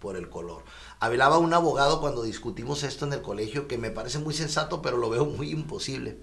[0.00, 0.64] Por el color.
[0.98, 4.96] Hablaba un abogado cuando discutimos esto en el colegio que me parece muy sensato, pero
[4.96, 6.18] lo veo muy imposible.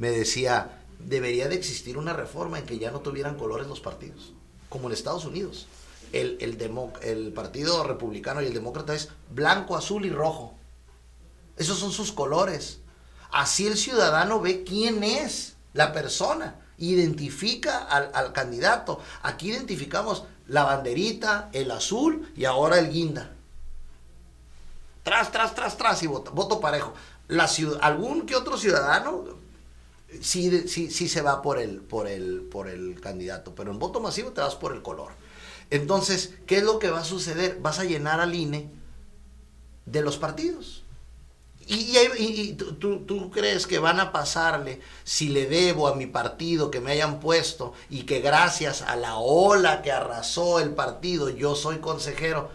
[0.00, 4.32] Me decía, debería de existir una reforma en que ya no tuvieran colores los partidos,
[4.68, 5.68] como en Estados Unidos.
[6.12, 6.58] El, el,
[7.02, 10.54] el Partido Republicano y el Demócrata es blanco, azul y rojo.
[11.60, 12.78] Esos son sus colores.
[13.30, 18.98] Así el ciudadano ve quién es la persona, identifica al, candidato.
[19.22, 23.34] Aquí identificamos la banderita, el azul y ahora el guinda.
[25.02, 26.94] Tras, tras, tras, tras y voto, parejo.
[27.82, 29.24] Algún que otro ciudadano
[30.22, 34.00] sí, sí, sí se va por el, por, el, por el candidato, pero en voto
[34.00, 35.12] masivo te vas por el color.
[35.68, 37.58] Entonces, ¿qué es lo que va a suceder?
[37.60, 38.70] Vas a llenar al INE
[39.84, 40.79] de los partidos.
[41.72, 46.90] Y, tú, crees que van a pasarle si le debo a mi partido que me
[46.90, 52.50] hayan puesto y que gracias a la ola que arrasó el partido yo soy consejero,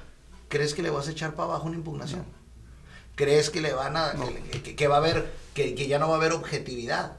[0.49, 2.25] ¿crees que le vas a echar para abajo una impugnación?
[3.15, 4.13] ¿Crees que le van a
[4.75, 7.13] que, va a haber que, ya no va a haber objetividad?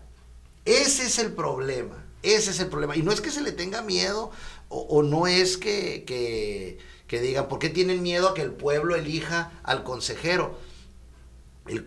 [0.66, 2.04] Ese es el problema.
[2.22, 2.94] Ese es el problema.
[2.94, 4.30] Y no es que se le tenga miedo
[4.68, 6.76] o, o no es que, que,
[7.06, 10.65] que digan, ¿por qué tienen miedo a que el pueblo elija al consejero?
[11.68, 11.84] El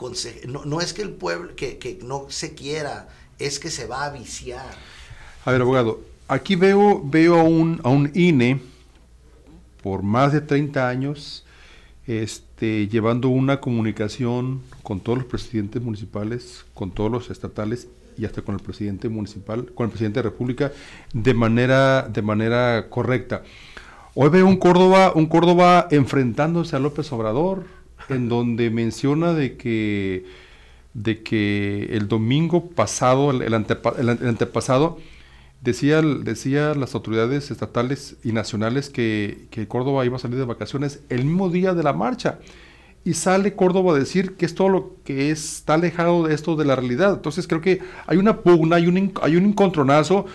[0.47, 4.11] no, no, es que el pueblo, que, no se quiera, es que se va a
[4.11, 4.75] viciar.
[5.45, 8.61] A ver, abogado, aquí veo, veo a, un, a un INE
[9.82, 11.45] por más de 30 años
[12.09, 18.41] este, llevando una comunicación con todos los presidentes municipales, con todos los estatales y hasta
[18.41, 20.71] con el presidente municipal, con el presidente de la República,
[21.13, 23.43] de manera, de manera correcta.
[24.15, 27.65] Hoy veo un Córdoba, un Córdoba enfrentándose a López Obrador,
[28.16, 30.26] en donde menciona de que,
[30.93, 34.97] de que el domingo pasado, el, antepasado,
[35.62, 41.01] decía, decía las autoridades estatales y nacionales que, que Córdoba iba a salir de vacaciones
[41.10, 42.39] el mismo día de la marcha
[43.03, 46.66] y sale Córdoba a decir que es todo lo que está alejado de esto de
[46.66, 47.14] la realidad.
[47.14, 50.26] Entonces creo que hay una pugna, hay un, hay un encontronazo,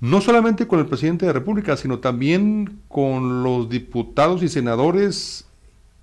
[0.00, 5.46] no solamente con el presidente de la República, sino también con los diputados y senadores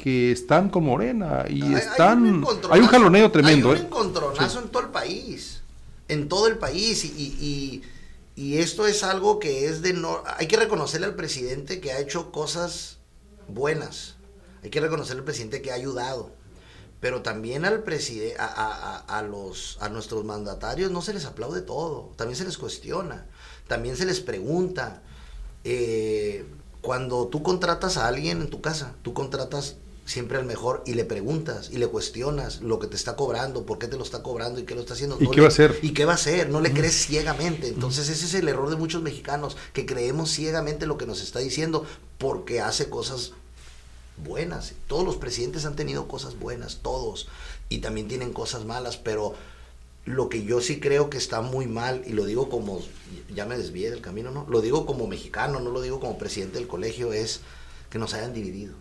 [0.02, 2.44] que están con Morena y están...
[2.72, 3.72] Hay un, jaloneo tremendo.
[3.72, 3.86] Hay un ¿eh?
[3.88, 5.62] encontronazo en todo el país,
[6.08, 7.84] en todo el país y,
[8.36, 9.94] y esto es algo que es de...
[9.94, 12.98] No, hay que reconocerle al presidente que ha hecho cosas
[13.48, 14.16] buenas
[14.64, 16.32] hay que reconocer al presidente que ha ayudado.
[17.00, 22.38] Pero también al presidente, a, los, a nuestros mandatarios no se les aplaude todo, también
[22.38, 23.26] se les cuestiona,
[23.68, 25.02] también se les pregunta.
[25.64, 26.46] Eh,
[26.82, 31.06] cuando tú contratas a alguien en tu casa, tú contratas siempre al mejor y le
[31.06, 34.60] preguntas y le cuestionas lo que te está cobrando, por qué te lo está cobrando
[34.60, 35.18] y qué lo está haciendo.
[35.20, 35.80] ¿Y qué va a hacer?
[35.82, 36.50] ¿Y qué va a hacer?
[36.50, 37.68] No le crees ciegamente.
[37.68, 41.40] Entonces ese es el error de muchos mexicanos, que creemos ciegamente lo que nos está
[41.40, 41.86] diciendo
[42.18, 43.34] porque hace cosas
[44.18, 44.74] buenas.
[44.88, 47.28] Todos los presidentes han tenido cosas buenas, todos,
[47.70, 49.34] y también tienen cosas malas, pero
[50.06, 52.82] lo que yo sí creo que está muy mal, y lo digo como,
[53.34, 54.46] ya me desvié del camino, ¿no?
[54.50, 57.42] Lo digo como mexicano, no lo digo como presidente del colegio, es
[57.90, 58.74] que nos hayan dividido.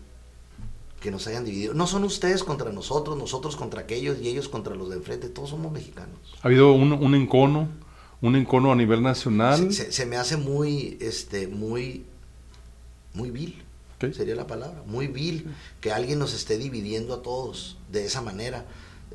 [1.01, 1.73] Que nos hayan dividido.
[1.73, 5.49] No son ustedes contra nosotros, nosotros contra aquellos y ellos contra los de enfrente, todos
[5.49, 6.17] somos mexicanos.
[6.41, 7.67] Ha habido un, un encono,
[8.21, 9.73] un encono a nivel nacional.
[9.73, 12.05] Se, se me hace muy, este, muy,
[13.13, 13.61] muy vil
[14.11, 18.65] sería la palabra, muy vil, que alguien nos esté dividiendo a todos de esa manera.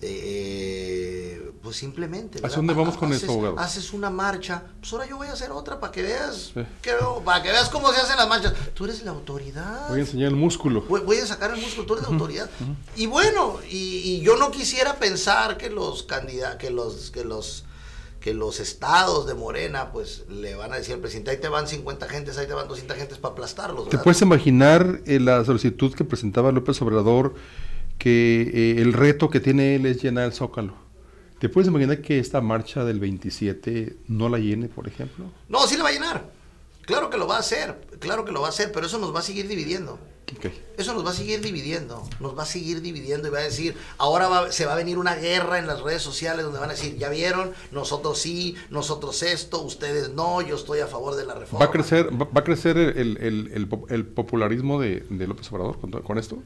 [0.02, 2.38] Eh, pues simplemente.
[2.42, 3.58] ¿A dónde vamos con haces, abogado?
[3.58, 6.52] Haces una marcha, pues ahora yo voy a hacer otra para que veas,
[7.24, 8.54] para que veas cómo se hacen las marchas.
[8.74, 9.88] Tú eres la autoridad.
[9.88, 10.82] Voy a enseñar el músculo.
[10.82, 12.50] Voy, a sacar el músculo, tú eres la autoridad.
[12.94, 17.64] Y bueno, y, y, yo no quisiera pensar que los candidatos, que los, que los
[18.26, 21.68] que los estados de Morena, pues le van a decir al presidente, ahí te van
[21.68, 23.88] 50 gentes, ahí te van 200 gentes para aplastarlos.
[23.88, 27.36] ¿Te puedes imaginar eh, la solicitud que presentaba López Obrador,
[27.98, 30.74] que eh, el reto que tiene él es llenar el zócalo?
[31.38, 35.26] ¿Te puedes imaginar que esta marcha del 27 no la llene, por ejemplo?
[35.48, 36.30] No, sí la va a llenar.
[36.82, 39.14] Claro que lo va a hacer, claro que lo va a hacer, pero eso nos
[39.14, 39.98] va a seguir dividiendo.
[40.76, 43.76] Eso nos va a seguir dividiendo, nos va a seguir dividiendo y va a decir,
[43.96, 46.96] ahora se va a venir una guerra en las redes sociales donde van a decir,
[46.96, 51.64] ya vieron, nosotros sí, nosotros esto, ustedes no, yo estoy a favor de la reforma.
[51.64, 56.42] ¿Va a crecer, va, a crecer el, popularismo de, López Obrador con, esto?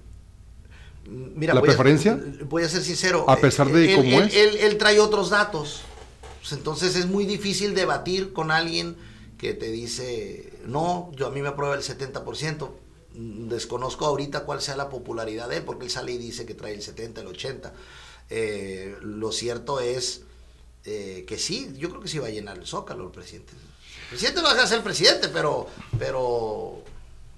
[1.11, 2.19] Mira, ¿La preferencia?
[2.45, 3.29] voy a ser sincero.
[3.29, 4.35] A pesar de él, cómo es.
[4.35, 5.83] Él, trae otros datos.
[6.41, 8.97] Pues entonces es muy difícil debatir con alguien
[9.37, 12.71] que te dice, no, yo a mí me aprueba el 70%
[13.15, 16.75] desconozco ahorita cuál sea la popularidad de él, porque él sale y dice que trae
[16.75, 17.73] el 70, el 80.
[18.31, 20.23] Eh, lo cierto es
[20.85, 23.53] eh, que sí, yo creo que sí va a llenar el zócalo el presidente.
[23.53, 25.67] El presidente va a ser el presidente, pero,
[25.99, 26.83] pero,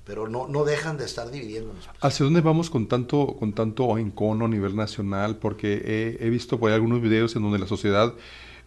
[0.04, 1.88] pero no, no dejan de estar dividiéndonos.
[2.00, 5.36] ¿Hacia dónde vamos con tanto, con tanto encono a nivel nacional?
[5.36, 8.14] Porque he, visto por ahí algunos videos en donde la sociedad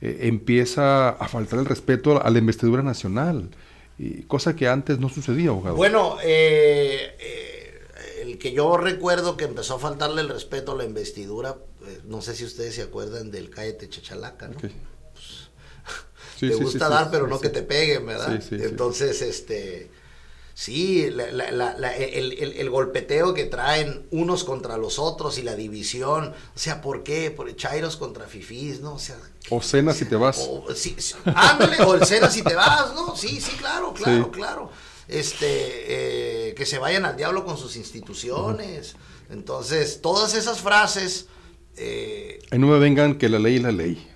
[0.01, 3.49] eh, empieza a faltar el respeto a la investidura nacional
[4.27, 5.75] cosa que antes no sucedía, abogado.
[5.75, 10.83] Bueno, eh, eh, el que yo recuerdo que empezó a faltarle el respeto a la
[10.83, 11.55] investidura,
[11.85, 14.57] eh, no sé si ustedes se acuerdan del Cállate Chachalaca, ¿no?
[14.59, 14.73] Pues,
[16.39, 18.41] te gusta dar, pero no que te peguen, ¿verdad?
[18.51, 19.89] Entonces, este
[20.57, 26.33] Sí, el, golpeteo que traen unos contra los otros y la división.
[26.55, 27.29] O sea, ¿por qué?
[27.29, 28.93] Por Chairos contra Fifís, ¿no?
[28.93, 29.17] O sea.
[29.49, 30.37] O cena si te vas.
[30.49, 30.95] O, sí,
[31.25, 33.17] ándale, o el cena si te vas, ¿no?
[33.17, 34.71] Sí, sí, claro, claro, claro.
[35.09, 38.95] Este, eh, que se vayan al diablo con sus instituciones.
[39.29, 41.27] Entonces, todas esas frases.
[41.75, 44.09] Eh, no me vengan que la ley es la ley.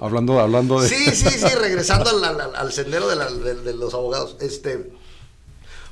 [0.00, 0.88] Hablando, hablando de...
[0.88, 4.36] Sí, sí, sí, regresando al, sendero de, los abogados.
[4.40, 4.92] Este,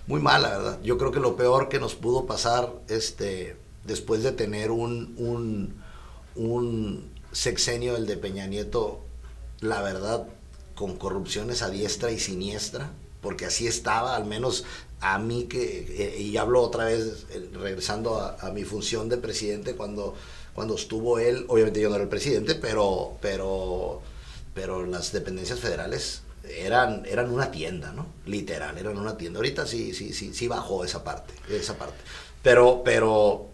[0.06, 0.78] muy mal, la verdad.
[0.82, 5.82] Yo creo que lo peor que nos pudo pasar, este, después de tener un, un,
[6.34, 9.00] un sexenio, el de Peña Nieto,
[9.60, 10.26] la verdad,
[10.74, 12.90] con corrupciones a diestra y siniestra,
[13.22, 14.64] porque así estaba, al menos
[15.00, 19.16] a mí que, eh, y hablo otra vez, eh, regresando a, a mi función de
[19.16, 20.14] presidente, cuando
[20.54, 24.02] cuando estuvo él, obviamente yo no era el presidente, pero, pero,
[24.54, 28.06] pero las dependencias federales eran, eran una tienda, ¿no?
[28.26, 29.38] Literal, eran una tienda.
[29.38, 31.98] Ahorita sí, sí, sí, sí bajó esa parte, esa parte.
[32.42, 33.48] Pero, pero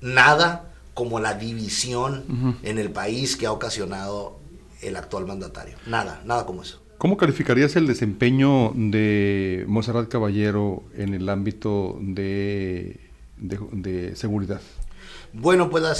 [0.00, 4.38] nada como la división en el país que ha ocasionado
[4.82, 5.76] el actual mandatario.
[5.86, 6.82] Nada, nada como eso.
[6.98, 12.98] ¿Cómo calificarías el desempeño de Monserrat Caballero en el ámbito de,
[13.36, 14.60] de, seguridad?
[15.32, 15.96] Bueno, pues la,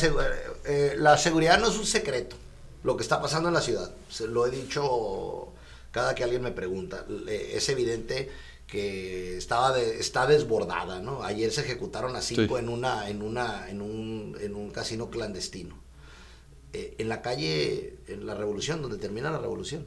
[0.67, 2.37] eh, la, seguridad no es un secreto,
[2.83, 3.91] lo que está pasando en la ciudad.
[4.09, 5.49] Se lo he dicho
[5.91, 7.05] cada que alguien me pregunta.
[7.29, 8.31] Es evidente
[8.67, 11.23] que estaba de, está desbordada, ¿no?
[11.23, 15.79] Ayer se ejecutaron a cinco en una en una en un, en un casino clandestino.
[16.75, 19.87] Eh, en la calle en la Revolución, donde termina la Revolución,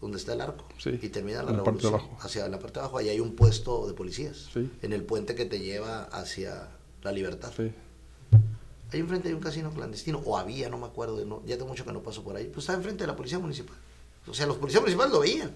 [0.00, 3.18] donde está el arco y termina la, Revolución hacia la parte de abajo, ahí hay
[3.18, 6.68] un puesto de policías en el puente que te lleva hacia
[7.02, 7.52] la Libertad.
[8.94, 11.84] Ahí enfrente hay un casino clandestino, o había, no me acuerdo, no, ya tengo mucho
[11.84, 13.76] que no paso por ahí, pues está enfrente de la policía municipal.
[14.28, 15.50] O sea, los policías municipales lo veían.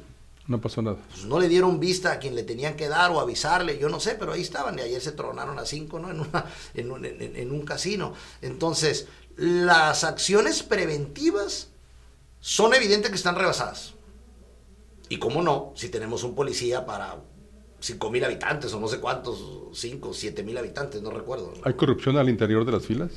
[0.48, 0.96] No pasó nada.
[1.08, 4.00] Pues no le dieron vista a quien le tenían que dar o avisarle, yo no
[4.00, 6.10] sé, pero ahí estaban y ayer se tronaron a cinco, ¿no?
[6.10, 8.12] En, una, en, un, en, un casino.
[8.42, 11.68] Entonces, las acciones preventivas
[12.40, 13.94] son evidentes que están rebasadas.
[15.08, 17.18] Y cómo no, si tenemos un policía para
[17.80, 21.52] cinco mil habitantes o no sé cuántos, cinco, siete mil habitantes, no recuerdo.
[21.64, 23.12] ¿Hay corrupción al interior de las filas?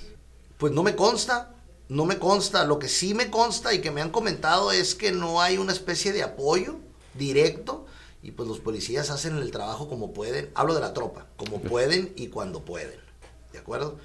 [0.57, 1.55] Pues no me consta,
[1.89, 2.65] no me consta.
[2.65, 5.71] Lo que sí me consta y que me han comentado es que no hay una
[5.71, 6.75] especie de apoyo
[7.13, 7.85] directo
[8.23, 10.51] y pues los policías hacen el trabajo como pueden.
[10.53, 12.99] Hablo de la tropa, como pueden y cuando pueden.
[13.51, 13.97] ¿De acuerdo?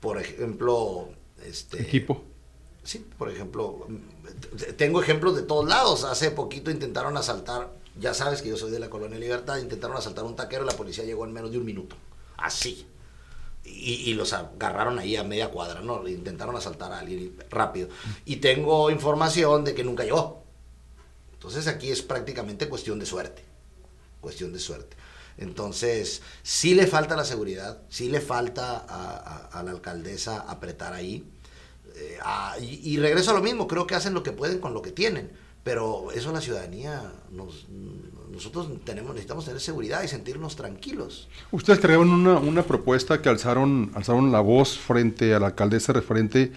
[0.00, 1.10] Por ejemplo,
[1.44, 2.24] este equipo.
[2.82, 3.86] Sí, por ejemplo,
[4.78, 6.04] tengo ejemplos de todos lados.
[6.04, 10.24] Hace poquito intentaron asaltar, ya sabes que yo soy de la Colonia Libertad, intentaron asaltar
[10.24, 11.96] un taquero la policía llegó en menos de un minuto.
[12.36, 12.86] Así.
[13.64, 16.06] Y, los agarraron ahí a media cuadra, ¿no?
[16.08, 17.88] Intentaron asaltar a alguien rápido.
[18.24, 20.42] Y tengo información de que nunca llegó.
[21.34, 23.44] Entonces aquí es prácticamente cuestión de suerte,
[24.20, 24.96] cuestión de suerte.
[25.36, 31.24] Entonces, sí le falta la seguridad, sí le falta a, la alcaldesa apretar ahí.
[31.94, 32.18] Eh,
[32.60, 35.30] y, regreso a lo mismo, creo que hacen lo que pueden con lo que tienen,
[35.68, 37.12] pero eso la ciudadanía,
[38.30, 41.28] nosotros tenemos, necesitamos tener seguridad y sentirnos tranquilos.
[41.50, 46.52] Ustedes crearon una, una propuesta que alzaron, alzaron la voz frente a la alcaldesa referente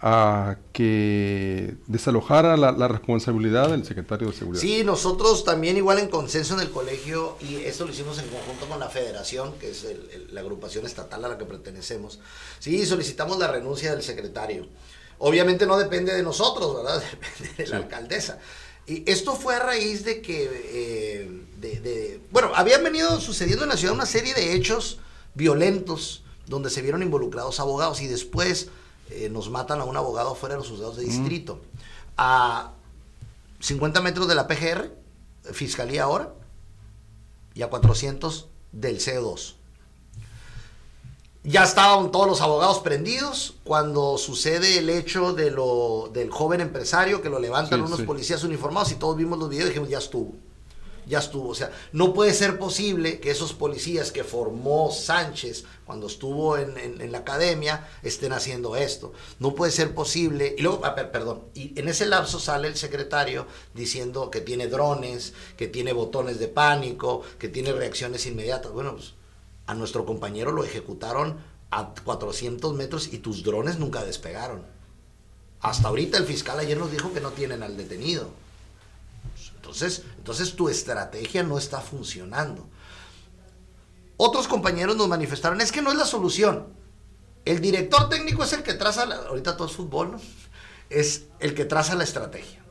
[0.00, 4.62] a que desalojara la, responsabilidad del secretario de Seguridad.
[4.62, 8.66] Sí, nosotros también igual en consenso en el colegio, y esto lo hicimos en conjunto
[8.66, 9.86] con la federación, que es
[10.30, 12.18] la agrupación estatal a la que pertenecemos,
[12.60, 14.68] sí, solicitamos la renuncia del secretario.
[15.18, 17.02] Obviamente no depende de nosotros, ¿verdad?
[17.10, 18.38] Depende de la alcaldesa.
[18.86, 23.76] Y esto fue a raíz de que, eh, de, bueno, habían venido sucediendo en la
[23.76, 24.98] ciudad una serie de hechos
[25.34, 28.68] violentos donde se vieron involucrados abogados y después
[29.10, 31.60] eh, nos matan a un abogado fuera de los juzgados de distrito.
[32.16, 32.72] A
[33.60, 34.90] 50 metros de la PGR,
[35.52, 36.32] Fiscalía ahora,
[37.54, 39.57] y a 400 del CO2.
[41.48, 47.22] Ya estaban todos los abogados prendidos cuando sucede el hecho de lo, del joven empresario
[47.22, 50.34] que lo levantan unos policías uniformados y todos vimos los videos y dijimos, ya estuvo
[51.06, 51.48] ya estuvo.
[51.48, 57.10] O sea, no puede ser posible que esos policías que formó Sánchez cuando estuvo en,
[57.10, 59.14] la academia estén haciendo esto.
[59.38, 60.54] No puede ser posible.
[60.58, 65.66] Y luego, perdón, y en ese lapso sale el secretario diciendo que tiene drones, que
[65.66, 68.72] tiene botones de pánico, que tiene reacciones inmediatas.
[68.72, 69.14] Bueno, pues
[69.68, 71.36] a nuestro compañero lo ejecutaron
[71.70, 74.64] a 400 metros y tus drones nunca despegaron.
[75.60, 78.30] Hasta ahorita el fiscal ayer nos dijo que no tienen al detenido.
[79.56, 82.66] Entonces, entonces tu estrategia no está funcionando.
[84.16, 86.68] Otros compañeros nos manifestaron, es que no es la solución.
[87.44, 90.20] El director técnico es el que traza, ahorita todo es fútbol, ¿no?
[90.88, 92.64] Es el que traza la estrategia.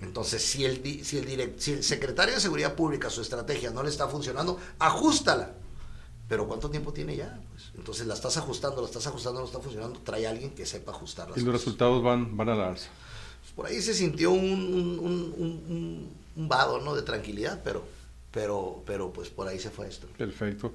[0.00, 3.90] Entonces, si el, si el, si el secretario de Seguridad Pública, su estrategia no le
[3.90, 5.54] está funcionando, ajustala.
[6.30, 7.38] Pero ¿cuánto tiempo tiene ya?
[7.50, 10.64] Pues, entonces la estás ajustando, la estás ajustando, no está funcionando, trae a alguien que
[10.64, 11.36] sepa ajustarla.
[11.36, 12.88] Y los resultados van, van a darse.
[13.40, 16.94] Pues, por ahí se sintió un un vado, ¿no?
[16.94, 17.84] De tranquilidad, pero,
[18.30, 20.06] pero, pero pues por ahí se fue esto.
[20.16, 20.72] Perfecto.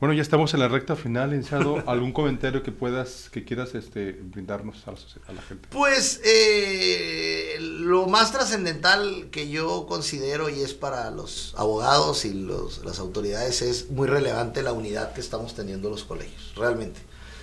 [0.00, 1.82] Bueno, ya estamos en la recta final, licenciado.
[1.86, 4.92] ¿Algún comentario que puedas, que quieras este, brindarnos a
[5.32, 5.68] la, gente?
[5.70, 12.84] Pues eh, lo más trascendental que yo considero y es para los abogados y los,
[12.84, 17.00] las autoridades es muy relevante la unidad que estamos teniendo los colegios, realmente.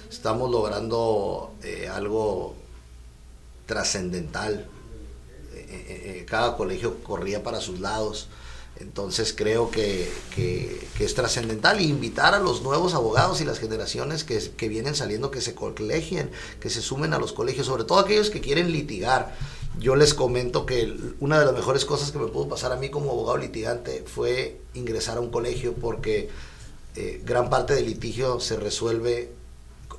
[0.09, 2.55] Estamos logrando eh, algo
[3.65, 4.67] trascendental
[5.71, 8.27] eh, eh, cada colegio corría para sus lados.
[8.81, 10.11] Entonces creo que,
[10.99, 15.55] es trascendental invitar a los nuevos abogados y las generaciones que, vienen saliendo que se
[15.55, 19.35] colegien, que se sumen a los colegios, sobre todo aquellos que quieren litigar.
[19.79, 22.89] yo les comento que una de las mejores cosas que me pudo pasar a mí
[22.89, 26.29] como abogado litigante fue ingresar a un colegio porque
[26.95, 29.31] eh, gran parte del litigio se resuelve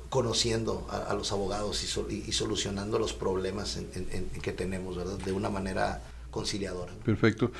[0.09, 3.79] conociendo a, los abogados y, solucionando los problemas
[4.43, 5.17] que tenemos, ¿verdad?
[5.17, 6.93] De una manera conciliadora.
[7.03, 7.51] Perfecto.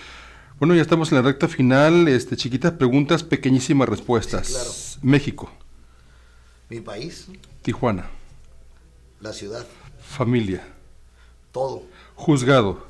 [0.64, 2.08] Bueno, ya estamos en la recta final.
[2.08, 4.48] Este, chiquitas preguntas, pequeñísimas respuestas.
[4.48, 4.72] claro.
[5.02, 5.52] México.
[6.70, 7.28] Mi país.
[7.62, 8.10] Tijuana.
[9.20, 9.68] La ciudad.
[10.00, 10.66] Familia.
[11.52, 11.84] Todo.
[12.16, 12.88] Juzgado.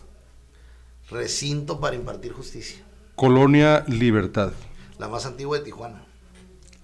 [1.10, 2.78] Recinto para impartir justicia.
[3.16, 4.54] Colonia Libertad.
[5.00, 6.06] La más antigua de Tijuana.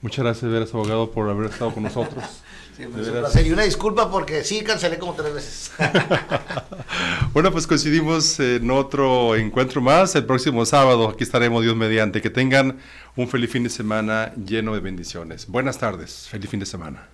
[0.02, 2.24] Muchas gracias, Veras Abogado, por haber estado con nosotros.
[2.80, 3.46] Siempre es un placer.
[3.46, 5.72] Y una disculpa porque sí cancelé como tres veces.
[7.34, 11.10] bueno, pues coincidimos en otro encuentro más el próximo sábado.
[11.10, 12.22] Aquí estaremos, Dios mediante.
[12.22, 12.80] Que tengan
[13.18, 15.48] un feliz fin de semana lleno de bendiciones.
[15.48, 16.30] Buenas tardes.
[16.30, 17.10] Feliz fin de semana.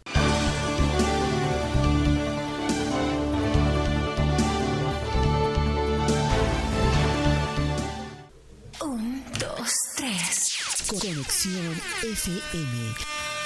[8.82, 10.60] Un, dos, tres.
[10.92, 13.25] Conexión FM.